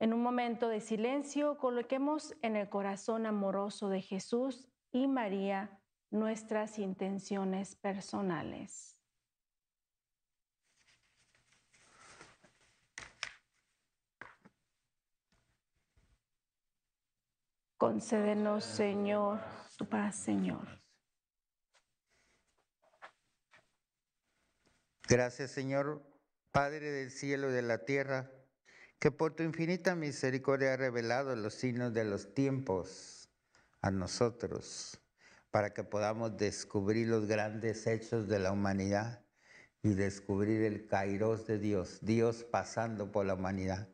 En 0.01 0.15
un 0.15 0.23
momento 0.23 0.71
de 0.71 0.81
silencio, 0.81 1.59
coloquemos 1.59 2.35
en 2.41 2.57
el 2.57 2.71
corazón 2.71 3.27
amoroso 3.27 3.91
de 3.91 4.01
Jesús 4.01 4.67
y 4.91 5.07
María 5.07 5.79
nuestras 6.11 6.79
intenciones 6.79 7.77
personales. 7.77 8.97
Concédenos, 17.77 18.65
Señor, 18.65 19.41
tu 19.77 19.87
paz, 19.87 20.17
Señor. 20.17 20.67
Gracias, 25.07 25.51
Señor, 25.51 26.03
Padre 26.53 26.91
del 26.91 27.11
cielo 27.11 27.51
y 27.51 27.53
de 27.53 27.63
la 27.63 27.85
tierra, 27.85 28.31
que 29.01 29.11
por 29.11 29.35
tu 29.35 29.43
infinita 29.43 29.95
misericordia 29.95 30.75
ha 30.75 30.77
revelado 30.77 31.35
los 31.35 31.55
signos 31.55 31.95
de 31.95 32.05
los 32.05 32.35
tiempos 32.35 33.31
a 33.81 33.91
nosotros, 33.91 35.01
para 35.51 35.73
que 35.73 35.83
podamos 35.85 36.37
descubrir 36.37 37.09
los 37.09 37.27
grandes 37.27 37.87
hechos 37.87 38.29
de 38.29 38.39
la 38.39 38.53
humanidad 38.53 39.25
y 39.83 39.95
descubrir 39.95 40.63
el 40.63 40.87
kairos 40.87 41.47
de 41.47 41.59
Dios, 41.59 42.01
Dios 42.03 42.45
pasando 42.45 43.11
por 43.11 43.25
la 43.25 43.35
humanidad. 43.35 43.89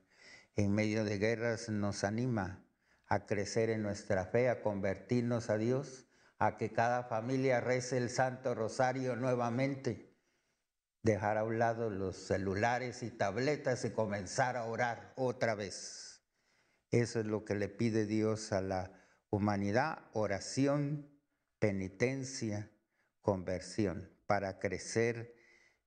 En 0.57 0.75
medio 0.75 1.05
de 1.05 1.19
guerras 1.19 1.69
nos 1.69 2.03
anima 2.03 2.65
a 3.07 3.27
crecer 3.27 3.71
en 3.71 3.83
nuestra 3.83 4.27
fe, 4.27 4.49
a 4.49 4.61
convertirnos 4.61 5.51
a 5.51 5.57
Dios, 5.57 6.09
a 6.41 6.57
que 6.57 6.73
cada 6.73 7.05
familia 7.05 7.61
rece 7.61 7.97
el 7.97 8.11
Santo 8.11 8.57
Rosario 8.57 9.15
nuevamente, 9.15 10.16
dejar 11.07 11.39
a 11.39 11.45
un 11.45 11.59
lado 11.59 11.89
los 11.89 12.17
celulares 12.17 13.03
y 13.03 13.11
tabletas 13.11 13.85
y 13.85 13.91
comenzar 13.91 14.57
a 14.57 14.65
orar 14.65 15.13
otra 15.17 15.55
vez. 15.55 16.21
Eso 16.91 17.21
es 17.21 17.27
lo 17.27 17.45
que 17.45 17.55
le 17.55 17.69
pide 17.69 18.07
Dios 18.07 18.53
a 18.53 18.61
la 18.61 18.93
humanidad, 19.31 20.01
oración, 20.13 21.09
penitencia, 21.59 22.71
conversión, 23.23 24.11
para 24.27 24.59
crecer 24.59 25.35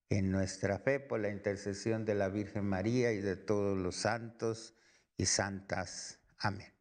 en 0.09 0.31
nuestra 0.31 0.79
fe 0.79 0.99
por 0.99 1.19
la 1.19 1.29
intercesión 1.29 2.05
de 2.05 2.15
la 2.15 2.29
Virgen 2.29 2.65
María 2.65 3.11
y 3.11 3.19
de 3.19 3.35
todos 3.35 3.77
los 3.77 3.97
santos 3.97 4.73
y 5.17 5.25
santas. 5.25 6.19
Amén. 6.37 6.78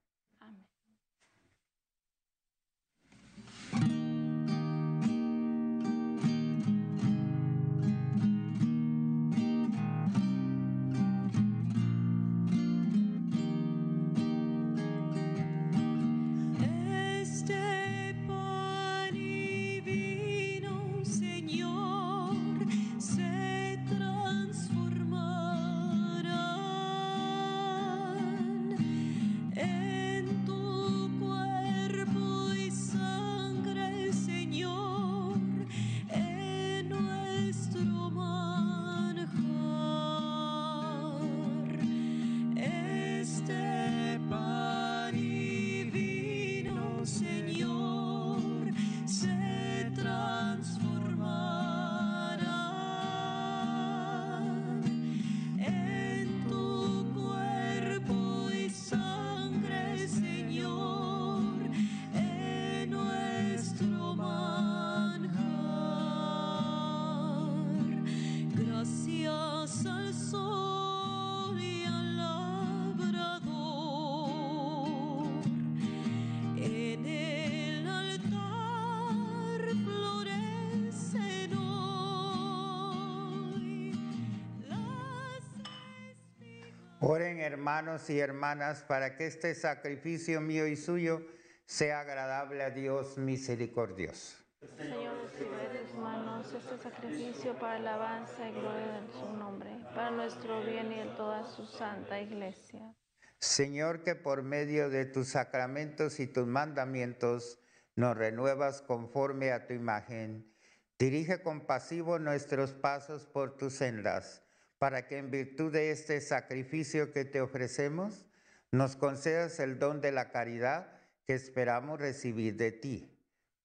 Hermanos 87.49 88.11
y 88.11 88.21
hermanas 88.21 88.85
para 88.87 89.17
que 89.17 89.27
este 89.27 89.55
sacrificio 89.55 90.41
mío 90.43 90.67
y 90.67 90.77
suyo 90.77 91.23
sea 91.65 92.01
agradable 92.01 92.63
a 92.63 92.71
Dios 92.71 93.17
misericordioso. 93.17 94.37
Señor, 94.77 95.17
recibe 95.25 95.69
de 95.73 95.79
tus 95.87 95.95
manos 95.95 96.53
este 96.53 96.77
sacrificio 96.79 97.59
para 97.59 97.77
alabanza 97.77 98.49
y 98.49 98.53
gloria 98.53 99.01
de 99.01 99.13
su 99.13 99.33
nombre, 99.37 99.71
para 99.95 100.11
nuestro 100.11 100.63
bien 100.63 100.93
y 100.93 100.99
de 100.99 101.07
toda 101.17 101.45
su 101.45 101.65
santa 101.65 102.21
iglesia. 102.21 102.95
Señor, 103.39 104.03
que 104.03 104.15
por 104.15 104.43
medio 104.43 104.91
de 104.91 105.07
tus 105.07 105.29
sacramentos 105.29 106.21
y 106.21 106.27
tus 106.27 106.47
mandamientos 106.47 107.61
nos 107.95 108.17
renuevas 108.17 108.83
conforme 108.83 109.53
a 109.53 109.67
tu 109.67 109.73
imagen. 109.73 110.53
Dirige 110.99 111.43
compasivo 111.43 112.19
nuestros 112.19 112.75
pasos 112.75 113.27
por 113.27 113.57
tus 113.57 113.75
sendas, 113.75 114.43
para 114.79 115.07
que 115.07 115.19
en 115.19 115.31
virtud 115.31 115.73
de 115.73 115.91
este 115.91 116.21
sacrificio 116.21 117.13
que 117.13 117.25
te 117.25 117.41
ofrecemos, 117.41 118.27
nos 118.71 118.97
concedas 118.97 119.61
el 119.61 119.79
don 119.79 120.01
de 120.01 120.13
la 120.13 120.31
caridad 120.31 120.93
que 121.27 121.35
esperamos 121.35 122.01
recibir 122.01 122.57
de 122.57 122.73
ti. 122.73 123.15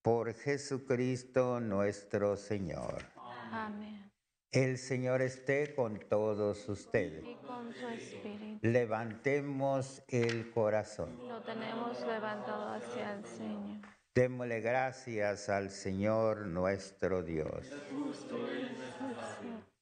Por 0.02 0.34
Jesucristo 0.34 1.60
nuestro 1.60 2.36
Señor. 2.36 3.04
Amén. 3.50 4.10
El 4.50 4.78
Señor 4.78 5.22
esté 5.22 5.74
con 5.74 5.98
todos 5.98 6.68
ustedes. 6.68 7.24
Y 7.24 7.34
con 7.46 7.72
su 7.72 7.88
espíritu. 7.88 8.58
Levantemos 8.62 10.02
el 10.08 10.50
corazón. 10.50 11.16
Lo 11.26 11.42
tenemos 11.42 12.00
levantado 12.06 12.74
hacia 12.74 13.14
el 13.14 13.24
Señor. 13.24 13.80
Démosle 14.14 14.60
gracias 14.60 15.48
al 15.48 15.70
Señor 15.70 16.46
nuestro 16.46 17.22
Dios. 17.22 17.66
Justo 17.90 18.48
es. 18.48 19.73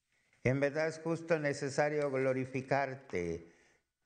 En 0.45 0.59
verdad 0.59 0.89
es 0.89 0.99
justo 0.99 1.39
necesario 1.39 2.11
glorificarte, 2.11 3.53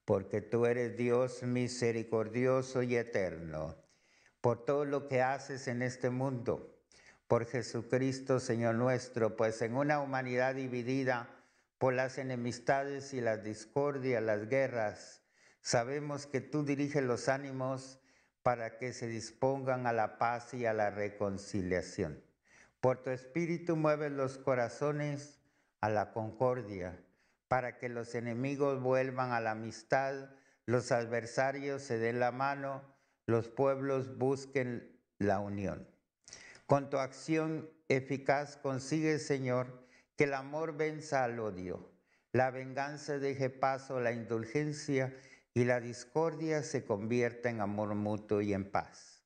porque 0.04 0.42
tú 0.42 0.66
eres 0.66 0.96
Dios 0.96 1.42
misericordioso 1.42 2.82
y 2.82 2.96
eterno, 2.96 3.74
por 4.42 4.64
todo 4.64 4.84
lo 4.84 5.08
que 5.08 5.22
haces 5.22 5.66
en 5.66 5.80
este 5.80 6.10
mundo, 6.10 6.78
por 7.26 7.46
Jesucristo, 7.46 8.38
Señor 8.38 8.74
nuestro, 8.74 9.34
pues 9.34 9.62
en 9.62 9.76
una 9.76 10.00
humanidad 10.00 10.54
dividida 10.54 11.30
por 11.78 11.94
las 11.94 12.18
enemistades 12.18 13.14
y 13.14 13.20
las 13.22 13.42
discordias, 13.42 14.22
las 14.22 14.48
guerras, 14.48 15.22
sabemos 15.62 16.26
que 16.26 16.42
tú 16.42 16.64
diriges 16.64 17.02
los 17.02 17.28
ánimos 17.28 17.98
para 18.42 18.78
que 18.78 18.92
se 18.92 19.08
dispongan 19.08 19.86
a 19.86 19.92
la 19.92 20.18
paz 20.18 20.52
y 20.54 20.66
a 20.66 20.74
la 20.74 20.90
reconciliación. 20.90 22.22
Por 22.80 23.02
tu 23.02 23.10
espíritu 23.10 23.74
mueves 23.74 24.12
los 24.12 24.38
corazones 24.38 25.35
a 25.80 25.88
la 25.88 26.12
concordia, 26.12 27.02
para 27.48 27.78
que 27.78 27.88
los 27.88 28.14
enemigos 28.14 28.80
vuelvan 28.80 29.32
a 29.32 29.40
la 29.40 29.52
amistad, 29.52 30.30
los 30.64 30.90
adversarios 30.92 31.82
se 31.82 31.98
den 31.98 32.18
la 32.18 32.32
mano, 32.32 32.82
los 33.26 33.48
pueblos 33.48 34.18
busquen 34.18 35.00
la 35.18 35.38
unión. 35.38 35.88
Con 36.66 36.90
tu 36.90 36.98
acción 36.98 37.70
eficaz 37.88 38.56
consigue, 38.56 39.18
Señor, 39.18 39.86
que 40.16 40.24
el 40.24 40.34
amor 40.34 40.76
venza 40.76 41.22
al 41.22 41.38
odio, 41.38 41.92
la 42.32 42.50
venganza 42.50 43.18
deje 43.18 43.50
paso 43.50 43.98
a 43.98 44.00
la 44.00 44.12
indulgencia 44.12 45.14
y 45.54 45.64
la 45.64 45.80
discordia 45.80 46.62
se 46.62 46.84
convierta 46.84 47.48
en 47.48 47.60
amor 47.60 47.94
mutuo 47.94 48.40
y 48.40 48.52
en 48.52 48.70
paz. 48.70 49.22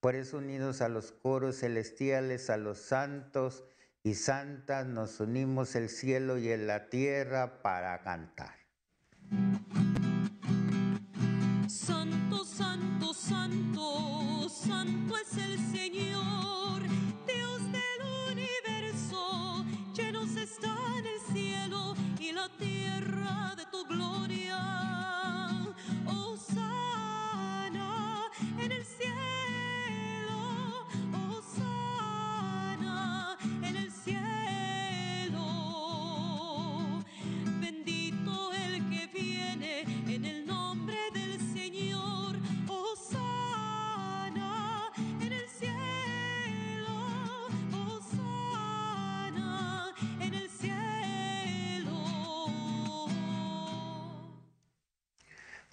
Por 0.00 0.14
eso 0.14 0.38
unidos 0.38 0.80
a 0.80 0.88
los 0.88 1.12
coros 1.12 1.60
celestiales, 1.60 2.50
a 2.50 2.56
los 2.56 2.78
santos 2.78 3.64
y 4.02 4.14
santas, 4.14 4.86
nos 4.86 5.20
unimos 5.20 5.74
el 5.74 5.88
cielo 5.88 6.38
y 6.38 6.50
en 6.50 6.66
la 6.66 6.88
tierra 6.88 7.62
para 7.62 8.00
cantar. 8.02 8.54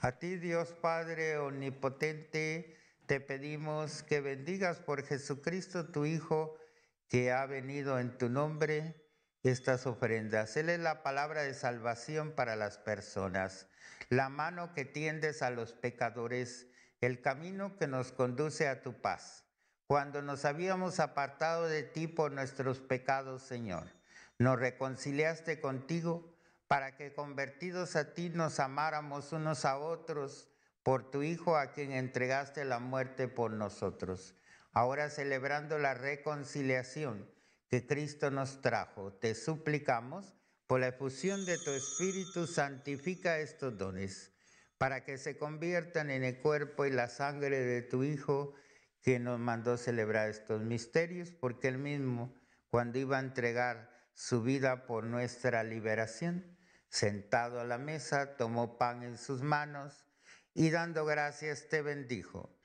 A 0.06 0.20
ti, 0.20 0.38
Dios 0.38 0.72
Padre 0.72 1.40
Omnipotente, 1.40 2.78
te 3.08 3.20
pedimos 3.20 4.04
que 4.04 4.22
bendigas 4.22 4.78
por 4.78 5.04
Jesucristo, 5.04 5.88
tu 5.88 6.06
Hijo, 6.06 6.60
que 7.08 7.32
ha 7.32 7.48
venido 7.48 7.98
en 7.98 8.16
tu 8.16 8.30
nombre 8.30 9.04
estas 9.42 9.88
ofrendas. 9.88 10.58
Él 10.58 10.70
es 10.70 10.80
la 10.80 11.02
palabra 11.02 11.42
de 11.42 11.56
salvación 11.56 12.34
para 12.34 12.56
las 12.56 12.78
personas, 12.78 13.68
la 14.10 14.30
mano 14.30 14.76
que 14.76 14.86
tiendes 14.86 15.42
a 15.42 15.50
los 15.50 15.74
pecadores, 15.74 16.68
el 17.02 17.20
camino 17.20 17.76
que 17.76 17.88
nos 17.88 18.12
conduce 18.12 18.68
a 18.68 18.84
tu 18.84 19.02
paz. 19.02 19.44
Cuando 19.88 20.22
nos 20.22 20.46
habíamos 20.46 21.00
apartado 21.00 21.68
de 21.68 21.82
ti 21.82 22.06
por 22.06 22.32
nuestros 22.32 22.80
pecados, 22.80 23.42
Señor, 23.42 23.92
nos 24.38 24.60
reconciliaste 24.60 25.60
contigo 25.60 26.35
para 26.68 26.96
que 26.96 27.14
convertidos 27.14 27.96
a 27.96 28.14
ti 28.14 28.30
nos 28.30 28.60
amáramos 28.60 29.32
unos 29.32 29.66
a 29.66 29.78
otros 29.78 30.50
por 30.84 31.10
tu 31.12 31.24
Hijo 31.24 31.58
a 31.58 31.72
quien 31.72 31.92
entregaste 31.92 32.66
la 32.66 32.80
muerte 32.80 33.28
por 33.28 33.52
nosotros. 33.52 34.36
Ahora 34.72 35.10
celebrando 35.10 35.78
la 35.78 35.94
reconciliación 35.94 37.30
que 37.70 37.86
Cristo 37.88 38.32
nos 38.32 38.62
trajo, 38.62 39.14
te 39.14 39.36
suplicamos 39.36 40.36
por 40.68 40.80
la 40.80 40.88
efusión 40.88 41.46
de 41.46 41.58
tu 41.58 41.72
Espíritu, 41.72 42.48
santifica 42.48 43.40
estos 43.40 43.78
dones 43.78 44.32
para 44.78 45.04
que 45.04 45.18
se 45.18 45.38
conviertan 45.38 46.10
en 46.10 46.24
el 46.24 46.42
cuerpo 46.42 46.86
y 46.86 46.92
la 46.92 47.08
sangre 47.08 47.60
de 47.60 47.82
tu 47.82 48.04
Hijo 48.04 48.54
que 49.02 49.20
nos 49.20 49.40
mandó 49.40 49.78
celebrar 49.78 50.30
estos 50.30 50.62
misterios, 50.62 51.32
porque 51.32 51.68
él 51.68 51.78
mismo, 51.78 52.36
cuando 52.70 52.98
iba 52.98 53.18
a 53.18 53.22
entregar 53.22 53.92
su 54.14 54.42
vida 54.42 54.86
por 54.88 55.04
nuestra 55.04 55.64
liberación, 55.64 56.55
sentado 56.90 57.60
a 57.60 57.66
la 57.66 57.78
mesa, 57.78 58.38
tomó 58.38 58.78
pan 58.78 59.04
en 59.04 59.18
sus 59.18 59.42
manos 59.42 60.06
y 60.54 60.70
dando 60.70 61.06
gracias 61.06 61.68
te 61.68 61.82
bendijo. 61.82 62.58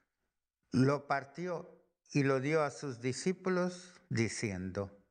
Lo 0.73 1.07
partió 1.07 1.85
y 2.13 2.23
lo 2.23 2.41
dio 2.41 2.63
a 2.63 2.71
sus 2.71 3.01
discípulos 3.01 4.01
diciendo, 4.09 5.05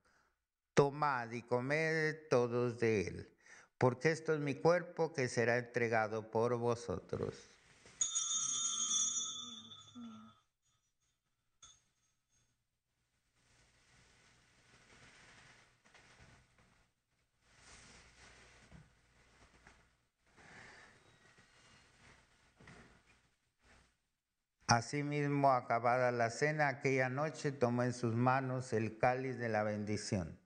tomad 0.74 1.32
y 1.32 1.42
comed 1.42 2.28
todos 2.30 2.80
de 2.80 3.08
él, 3.08 3.38
porque 3.78 4.12
esto 4.12 4.34
es 4.34 4.40
mi 4.40 4.56
cuerpo 4.56 5.14
que 5.14 5.28
será 5.28 5.58
entregado 5.58 6.32
por 6.32 6.58
vosotros. 6.58 7.49
Asimismo, 24.70 25.52
acabada 25.52 26.12
la 26.12 26.30
cena, 26.30 26.68
aquella 26.68 27.10
noche 27.10 27.52
tomó 27.52 27.82
en 27.82 27.92
sus 27.92 28.14
manos 28.14 28.72
el 28.72 29.00
cáliz 29.00 29.40
de 29.40 29.50
la 29.50 29.64
bendición 29.64 30.40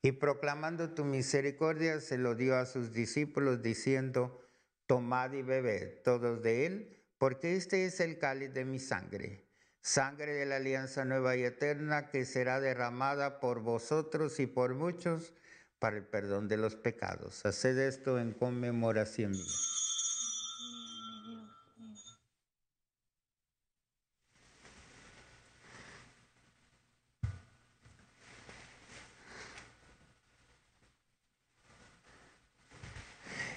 y 0.00 0.12
proclamando 0.12 0.94
tu 0.94 1.04
misericordia 1.04 2.00
se 2.00 2.16
lo 2.16 2.34
dio 2.34 2.56
a 2.56 2.64
sus 2.64 2.94
discípulos 2.94 3.60
diciendo, 3.60 4.40
tomad 4.86 5.32
y 5.32 5.42
bebed 5.42 6.02
todos 6.04 6.42
de 6.42 6.64
él, 6.64 7.04
porque 7.18 7.56
este 7.56 7.84
es 7.84 8.00
el 8.00 8.18
cáliz 8.18 8.54
de 8.54 8.64
mi 8.64 8.78
sangre, 8.78 9.46
sangre 9.82 10.32
de 10.32 10.46
la 10.46 10.56
alianza 10.56 11.04
nueva 11.04 11.36
y 11.36 11.42
eterna 11.42 12.08
que 12.08 12.24
será 12.24 12.60
derramada 12.60 13.40
por 13.40 13.60
vosotros 13.60 14.40
y 14.40 14.46
por 14.46 14.74
muchos 14.74 15.34
para 15.78 15.98
el 15.98 16.04
perdón 16.04 16.48
de 16.48 16.56
los 16.56 16.76
pecados. 16.76 17.44
Haced 17.44 17.76
esto 17.76 18.18
en 18.18 18.32
conmemoración 18.32 19.32
mía. 19.32 19.44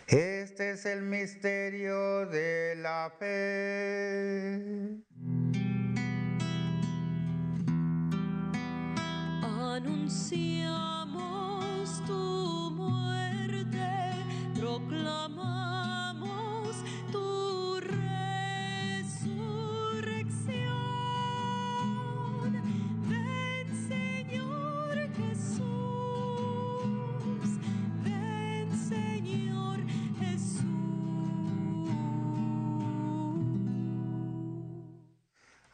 Este 0.09 0.68
es 0.79 0.85
el 0.85 1.01
misterio 1.01 2.25
de 2.27 2.75
la 2.77 3.11
fe. 3.19 4.95
anunciamos 9.75 10.68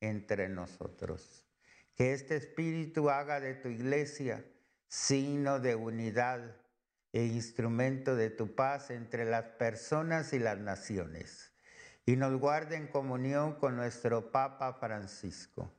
entre 0.00 0.48
nosotros. 0.48 1.46
Que 1.94 2.12
este 2.12 2.36
espíritu 2.36 3.10
haga 3.10 3.40
de 3.40 3.54
tu 3.54 3.68
iglesia 3.68 4.44
signo 4.88 5.60
de 5.60 5.74
unidad 5.74 6.56
e 7.12 7.24
instrumento 7.24 8.16
de 8.16 8.30
tu 8.30 8.54
paz 8.54 8.90
entre 8.90 9.24
las 9.24 9.44
personas 9.58 10.32
y 10.32 10.38
las 10.38 10.58
naciones. 10.58 11.52
Y 12.06 12.16
nos 12.16 12.38
guarde 12.38 12.76
en 12.76 12.86
comunión 12.86 13.54
con 13.54 13.76
nuestro 13.76 14.30
Papa 14.30 14.74
Francisco, 14.74 15.74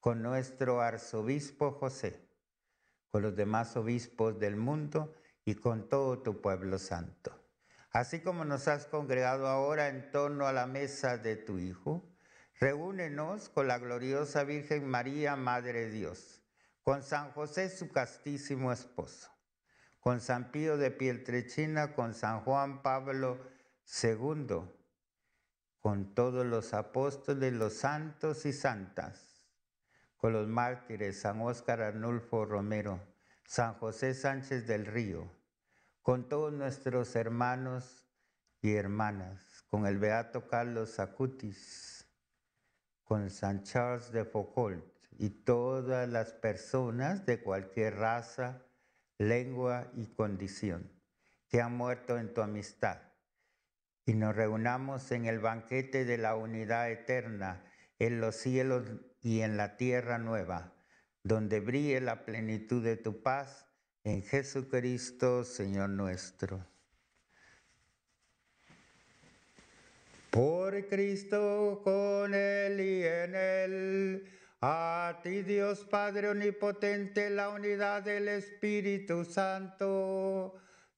con 0.00 0.22
nuestro 0.22 0.80
arzobispo 0.80 1.72
José, 1.72 2.28
con 3.10 3.22
los 3.22 3.36
demás 3.36 3.76
obispos 3.76 4.38
del 4.38 4.56
mundo 4.56 5.14
y 5.44 5.54
con 5.54 5.88
todo 5.88 6.22
tu 6.22 6.40
pueblo 6.40 6.78
santo. 6.78 7.38
Así 7.90 8.20
como 8.20 8.44
nos 8.44 8.68
has 8.68 8.86
congregado 8.86 9.46
ahora 9.46 9.88
en 9.88 10.10
torno 10.10 10.46
a 10.46 10.52
la 10.52 10.66
mesa 10.66 11.18
de 11.18 11.36
tu 11.36 11.58
Hijo, 11.58 12.11
reúnenos 12.62 13.48
con 13.48 13.66
la 13.66 13.80
gloriosa 13.80 14.44
Virgen 14.44 14.86
María, 14.86 15.34
Madre 15.34 15.86
de 15.86 15.90
Dios, 15.90 16.44
con 16.84 17.02
San 17.02 17.32
José, 17.32 17.68
su 17.68 17.90
castísimo 17.90 18.70
esposo, 18.70 19.32
con 19.98 20.20
San 20.20 20.52
Pío 20.52 20.76
de 20.76 20.92
Pietrechina, 20.92 21.92
con 21.92 22.14
San 22.14 22.42
Juan 22.42 22.80
Pablo 22.82 23.40
II, 24.00 24.60
con 25.80 26.14
todos 26.14 26.46
los 26.46 26.72
apóstoles, 26.72 27.52
los 27.52 27.74
santos 27.74 28.46
y 28.46 28.52
santas, 28.52 29.44
con 30.16 30.32
los 30.32 30.46
mártires, 30.46 31.20
San 31.20 31.40
Óscar 31.40 31.82
Arnulfo 31.82 32.44
Romero, 32.44 33.00
San 33.44 33.74
José 33.74 34.14
Sánchez 34.14 34.68
del 34.68 34.86
Río, 34.86 35.28
con 36.00 36.28
todos 36.28 36.52
nuestros 36.52 37.16
hermanos 37.16 38.06
y 38.60 38.74
hermanas, 38.74 39.64
con 39.68 39.84
el 39.84 39.98
Beato 39.98 40.46
Carlos 40.46 41.00
Acutis, 41.00 42.01
con 43.12 43.28
San 43.28 43.62
Charles 43.62 44.10
de 44.10 44.24
Foucault 44.24 44.82
y 45.18 45.28
todas 45.28 46.08
las 46.08 46.32
personas 46.32 47.26
de 47.26 47.42
cualquier 47.42 47.96
raza, 47.96 48.64
lengua 49.18 49.92
y 49.94 50.06
condición 50.06 50.90
que 51.50 51.60
han 51.60 51.76
muerto 51.76 52.16
en 52.16 52.32
tu 52.32 52.40
amistad. 52.40 53.02
Y 54.06 54.14
nos 54.14 54.34
reunamos 54.34 55.12
en 55.12 55.26
el 55.26 55.40
banquete 55.40 56.06
de 56.06 56.16
la 56.16 56.36
unidad 56.36 56.90
eterna, 56.90 57.62
en 57.98 58.18
los 58.18 58.34
cielos 58.36 58.90
y 59.20 59.40
en 59.40 59.58
la 59.58 59.76
tierra 59.76 60.16
nueva, 60.16 60.72
donde 61.22 61.60
brille 61.60 62.00
la 62.00 62.24
plenitud 62.24 62.82
de 62.82 62.96
tu 62.96 63.22
paz 63.22 63.66
en 64.04 64.22
Jesucristo, 64.22 65.44
Señor 65.44 65.90
nuestro. 65.90 66.66
Por 70.32 70.88
Cristo, 70.88 71.82
con 71.84 72.32
Él 72.34 72.80
y 72.80 73.04
en 73.04 73.34
Él, 73.34 74.24
a 74.62 75.20
ti 75.22 75.42
Dios 75.42 75.84
Padre 75.84 76.30
Omnipotente, 76.30 77.28
la 77.28 77.50
unidad 77.50 78.02
del 78.02 78.28
Espíritu 78.28 79.26
Santo, 79.26 80.54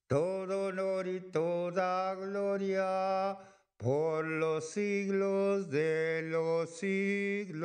todo 0.07 0.67
honor 0.67 1.09
y 1.09 1.19
toda 1.33 2.15
gloria 2.15 3.37
por 3.77 4.25
los 4.25 4.71
siglos 4.71 5.69
de 5.69 6.23
los 6.31 6.71
siglos. 6.79 7.65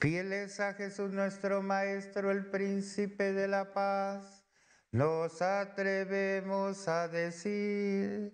Fieles 0.00 0.60
a 0.60 0.72
Jesús 0.72 1.10
nuestro 1.10 1.60
Maestro, 1.60 2.30
el 2.30 2.46
Príncipe 2.46 3.34
de 3.34 3.46
la 3.46 3.74
Paz, 3.74 4.46
nos 4.92 5.42
atrevemos 5.42 6.88
a 6.88 7.06
decir, 7.06 8.32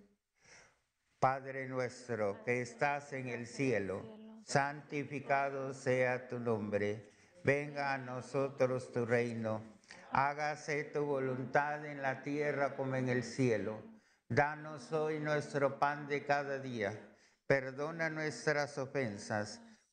Padre 1.19 1.67
nuestro 1.67 2.41
que 2.45 2.61
estás 2.61 3.11
en 3.11 3.27
el 3.27 3.47
cielo, 3.47 4.01
santificado 4.45 5.73
sea 5.73 6.29
tu 6.29 6.39
nombre, 6.39 7.11
venga 7.43 7.93
a 7.93 7.97
nosotros 7.97 8.93
tu 8.93 9.05
reino, 9.05 9.61
hágase 10.11 10.85
tu 10.85 11.03
voluntad 11.03 11.85
en 11.85 12.01
la 12.01 12.23
tierra 12.23 12.77
como 12.77 12.95
en 12.95 13.09
el 13.09 13.23
cielo. 13.23 13.83
Danos 14.29 14.93
hoy 14.93 15.19
nuestro 15.19 15.79
pan 15.79 16.07
de 16.07 16.23
cada 16.23 16.59
día, 16.59 16.97
perdona 17.45 18.09
nuestras 18.09 18.77
ofensas 18.77 19.59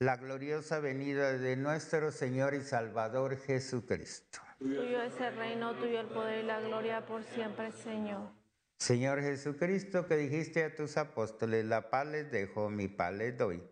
la 0.00 0.16
gloriosa 0.16 0.80
venida 0.80 1.38
de 1.38 1.56
nuestro 1.56 2.10
Señor 2.10 2.54
y 2.54 2.62
Salvador 2.62 3.36
Jesucristo. 3.36 4.40
Tuyo 4.58 5.02
es 5.02 5.20
el 5.20 5.36
reino, 5.36 5.74
tuyo 5.76 6.00
el 6.00 6.08
poder 6.08 6.42
y 6.42 6.46
la 6.46 6.60
gloria 6.60 7.06
por 7.06 7.22
siempre, 7.22 7.70
Señor. 7.70 8.30
Señor 8.76 9.20
Jesucristo, 9.20 10.06
que 10.06 10.16
dijiste 10.16 10.64
a 10.64 10.74
tus 10.74 10.96
apóstoles, 10.96 11.64
la 11.64 11.90
paz 11.90 12.06
les 12.08 12.30
dejo, 12.30 12.70
mi 12.70 12.88
paz 12.88 13.14
les 13.14 13.38
doy. 13.38 13.62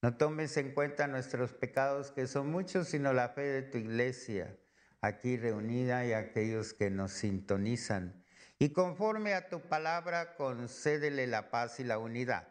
No 0.00 0.16
tomes 0.16 0.56
en 0.56 0.72
cuenta 0.72 1.06
nuestros 1.06 1.52
pecados, 1.52 2.12
que 2.12 2.26
son 2.26 2.50
muchos, 2.50 2.88
sino 2.88 3.12
la 3.12 3.28
fe 3.28 3.42
de 3.42 3.62
tu 3.62 3.78
iglesia, 3.78 4.56
aquí 5.00 5.36
reunida 5.36 6.06
y 6.06 6.12
aquellos 6.12 6.72
que 6.72 6.88
nos 6.88 7.12
sintonizan. 7.12 8.24
Y 8.58 8.70
conforme 8.70 9.34
a 9.34 9.48
tu 9.48 9.60
palabra, 9.60 10.34
concédele 10.36 11.26
la 11.26 11.50
paz 11.50 11.78
y 11.78 11.84
la 11.84 11.98
unidad. 11.98 12.48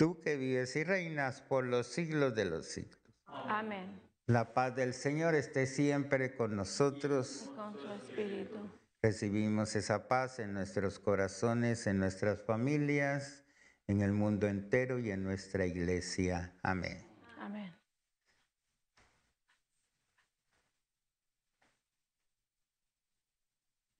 Tú 0.00 0.18
que 0.22 0.38
vives 0.38 0.74
y 0.76 0.82
reinas 0.82 1.42
por 1.42 1.66
los 1.66 1.86
siglos 1.86 2.34
de 2.34 2.46
los 2.46 2.64
siglos. 2.64 2.98
Amén. 3.26 4.00
La 4.24 4.54
paz 4.54 4.74
del 4.74 4.94
Señor 4.94 5.34
esté 5.34 5.66
siempre 5.66 6.34
con 6.34 6.56
nosotros. 6.56 7.50
Con 7.54 7.76
su 7.76 7.86
espíritu. 7.92 8.56
Recibimos 9.02 9.76
esa 9.76 10.08
paz 10.08 10.38
en 10.38 10.54
nuestros 10.54 10.98
corazones, 10.98 11.86
en 11.86 11.98
nuestras 11.98 12.40
familias, 12.40 13.44
en 13.88 14.00
el 14.00 14.12
mundo 14.12 14.46
entero 14.46 14.98
y 14.98 15.10
en 15.10 15.22
nuestra 15.22 15.66
iglesia. 15.66 16.56
Amén. 16.62 17.06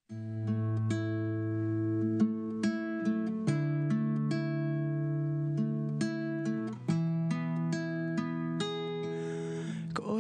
Amén. 0.09 0.60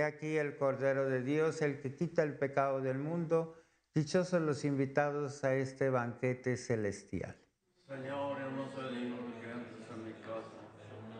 He 0.00 0.04
aquí 0.04 0.38
el 0.38 0.56
Cordero 0.56 1.10
de 1.10 1.22
Dios, 1.22 1.60
el 1.60 1.78
que 1.78 1.94
quita 1.94 2.22
el 2.22 2.32
pecado 2.38 2.80
del 2.80 2.98
mundo. 2.98 3.54
Dichosos 3.94 4.40
los 4.40 4.64
invitados 4.64 5.44
a 5.44 5.54
este 5.54 5.90
banquete 5.90 6.56
celestial. 6.56 7.36
Señor, 7.86 8.38
yo 8.38 8.50
no 8.50 8.72
soy 8.72 8.94
digno 8.94 9.16
de 9.16 9.40
que 9.40 9.50
entres 9.50 9.90
en 9.94 10.04
mi 10.06 10.12
casa, 10.22 10.56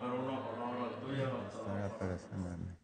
pero 0.01 0.23
una 0.23 0.51
palabra 0.51 0.99
tuya 0.99 1.29
bastará. 1.29 1.99
Para 1.99 2.17
sanarme. 2.17 2.79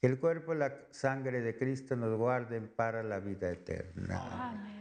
Que 0.00 0.06
el 0.06 0.20
cuerpo 0.20 0.54
y 0.54 0.58
la 0.58 0.86
sangre 0.92 1.40
de 1.40 1.58
Cristo 1.58 1.96
nos 1.96 2.16
guarden 2.16 2.68
para 2.68 3.02
la 3.02 3.18
vida 3.18 3.50
eterna. 3.50 4.50
Amén. 4.50 4.79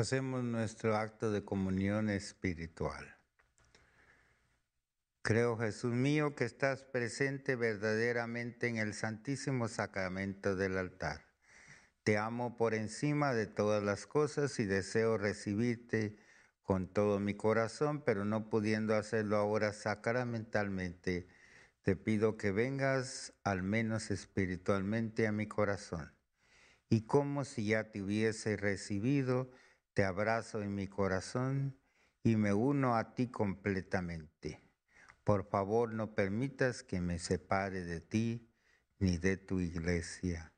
Hacemos 0.00 0.42
nuestro 0.42 0.96
acto 0.96 1.30
de 1.30 1.44
comunión 1.44 2.08
espiritual. 2.08 3.18
Creo, 5.20 5.58
Jesús 5.58 5.92
mío, 5.92 6.34
que 6.34 6.44
estás 6.44 6.84
presente 6.84 7.54
verdaderamente 7.54 8.68
en 8.68 8.78
el 8.78 8.94
Santísimo 8.94 9.68
Sacramento 9.68 10.56
del 10.56 10.78
altar. 10.78 11.26
Te 12.02 12.16
amo 12.16 12.56
por 12.56 12.72
encima 12.72 13.34
de 13.34 13.46
todas 13.46 13.82
las 13.82 14.06
cosas 14.06 14.58
y 14.58 14.64
deseo 14.64 15.18
recibirte 15.18 16.16
con 16.62 16.88
todo 16.88 17.20
mi 17.20 17.34
corazón, 17.34 18.02
pero 18.02 18.24
no 18.24 18.48
pudiendo 18.48 18.96
hacerlo 18.96 19.36
ahora 19.36 19.74
sacramentalmente, 19.74 21.28
te 21.82 21.94
pido 21.94 22.38
que 22.38 22.52
vengas 22.52 23.34
al 23.44 23.62
menos 23.62 24.10
espiritualmente 24.10 25.26
a 25.26 25.32
mi 25.32 25.46
corazón. 25.46 26.10
Y 26.88 27.02
como 27.02 27.44
si 27.44 27.66
ya 27.66 27.90
te 27.90 28.00
hubiese 28.00 28.56
recibido, 28.56 29.50
te 29.94 30.04
abrazo 30.04 30.62
en 30.62 30.74
mi 30.74 30.86
corazón 30.86 31.76
y 32.22 32.36
me 32.36 32.52
uno 32.52 32.96
a 32.96 33.14
ti 33.14 33.28
completamente. 33.28 34.62
Por 35.24 35.48
favor, 35.48 35.92
no 35.92 36.14
permitas 36.14 36.82
que 36.82 37.00
me 37.00 37.18
separe 37.18 37.82
de 37.82 38.00
ti 38.00 38.50
ni 38.98 39.18
de 39.18 39.36
tu 39.36 39.60
iglesia. 39.60 40.52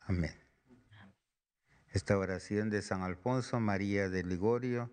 Amén. 0.00 0.34
Esta 1.88 2.16
oración 2.16 2.70
de 2.70 2.80
San 2.80 3.02
Alfonso 3.02 3.60
María 3.60 4.08
de 4.08 4.22
Ligorio 4.22 4.90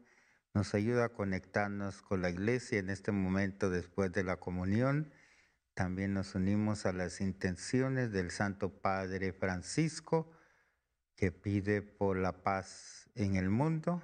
nos 0.53 0.73
ayuda 0.73 1.05
a 1.05 1.13
conectarnos 1.13 2.01
con 2.01 2.21
la 2.21 2.29
iglesia 2.29 2.79
en 2.79 2.89
este 2.89 3.11
momento 3.11 3.69
después 3.69 4.11
de 4.11 4.23
la 4.23 4.37
comunión. 4.37 5.13
También 5.73 6.13
nos 6.13 6.35
unimos 6.35 6.85
a 6.85 6.91
las 6.91 7.21
intenciones 7.21 8.11
del 8.11 8.31
Santo 8.31 8.81
Padre 8.81 9.31
Francisco, 9.31 10.29
que 11.15 11.31
pide 11.31 11.81
por 11.81 12.17
la 12.17 12.43
paz 12.43 12.98
en 13.19 13.35
el 13.35 13.49
mundo 13.49 14.01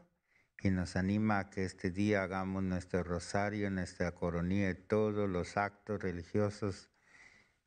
y 0.61 0.69
nos 0.71 0.95
anima 0.95 1.39
a 1.39 1.49
que 1.49 1.63
este 1.63 1.89
día 1.89 2.23
hagamos 2.23 2.63
nuestro 2.63 3.03
rosario, 3.03 3.69
nuestra 3.69 4.13
coronilla 4.13 4.69
y 4.71 4.75
todos 4.75 5.29
los 5.29 5.57
actos 5.57 6.01
religiosos, 6.01 6.89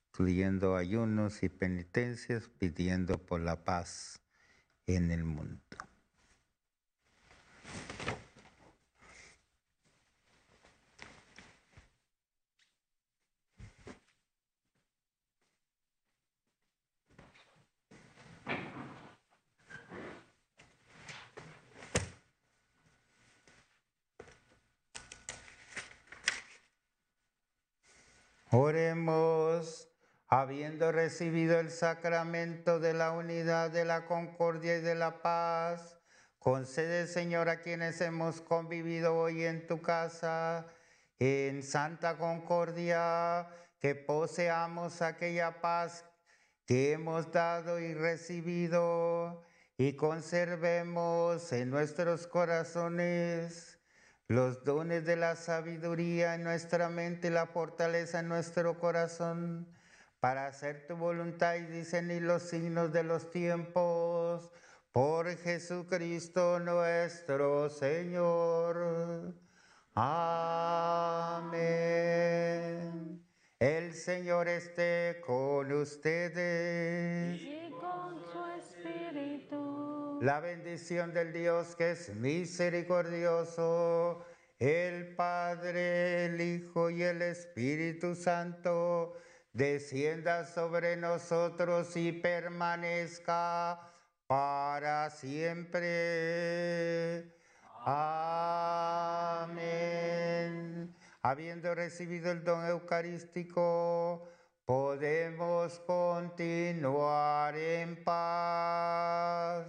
incluyendo 0.09 0.77
ayunos 0.77 1.43
y 1.43 1.49
penitencias, 1.49 2.51
pidiendo 2.59 3.25
por 3.25 3.41
la 3.41 3.65
paz 3.65 4.21
en 4.87 5.11
el 5.11 5.25
mundo. 5.25 5.68
Oremos, 28.51 29.91
habiendo 30.27 30.91
recibido 30.91 31.61
el 31.61 31.71
sacramento 31.71 32.81
de 32.81 32.95
la 32.95 33.13
unidad, 33.13 33.71
de 33.71 33.85
la 33.85 34.07
concordia 34.07 34.79
y 34.79 34.81
de 34.81 34.95
la 34.95 35.21
paz, 35.21 36.01
concede, 36.39 37.07
Señor, 37.07 37.51
a 37.51 37.61
quienes 37.61 38.01
hemos 38.01 38.41
convivido 38.41 39.19
hoy 39.19 39.45
en 39.45 39.67
tu 39.67 39.83
casa, 39.83 40.67
en 41.19 41.63
santa 41.63 42.17
concordia, 42.17 43.49
que 43.81 43.95
poseamos 43.95 45.03
aquella 45.03 45.61
paz 45.61 46.07
que 46.65 46.93
hemos 46.93 47.31
dado 47.31 47.79
y 47.79 47.93
recibido 47.93 49.45
y 49.77 49.93
conservemos 49.93 51.53
en 51.53 51.69
nuestros 51.69 52.27
corazones 52.27 53.78
los 54.29 54.63
dones 54.63 55.05
de 55.07 55.17
la 55.17 55.35
sabiduría 55.37 56.35
en 56.35 56.45
nuestra 56.45 56.91
mente 56.91 57.29
y 57.29 57.31
la 57.31 57.47
fortaleza 57.47 58.21
en 58.21 58.29
nuestro 58.29 58.79
corazón 58.79 59.67
para 60.21 60.47
hacer 60.47 60.87
tu 60.87 60.97
voluntad 60.97 61.55
y 61.57 61.63
discernir 61.63 62.23
los 62.23 62.43
signos 62.43 62.93
de 62.93 63.05
los 63.05 63.31
tiempos. 63.31 64.53
Por 64.93 65.35
Jesucristo 65.39 66.61
nuestro 66.61 67.71
Señor. 67.71 69.35
Amén. 69.95 71.49
El 73.59 73.95
Señor 73.95 74.47
esté 74.49 75.23
con 75.25 75.73
ustedes. 75.73 77.41
Y 77.41 77.71
con 77.71 78.21
su 78.31 78.45
espíritu. 78.61 79.98
La 80.21 80.41
bendición 80.41 81.15
del 81.15 81.33
Dios 81.33 81.77
que 81.77 81.93
es 81.93 82.13
misericordioso, 82.17 84.27
el 84.59 85.15
Padre, 85.15 86.27
el 86.27 86.41
Hijo 86.41 86.91
y 86.91 87.05
el 87.05 87.23
Espíritu 87.23 88.17
Santo, 88.17 89.17
descienda 89.53 90.45
sobre 90.45 90.97
nosotros 90.97 91.97
y 91.97 92.11
permanezca 92.11 93.93
para 94.27 95.09
siempre. 95.11 97.33
Amén. 97.85 99.47
Habiendo 101.23 101.77
recibido 101.77 102.33
el 102.33 102.43
don 102.43 102.67
eucarístico, 102.67 104.29
podemos 104.67 105.79
continuar 105.79 107.57
en 107.57 108.03
paz. 108.03 109.69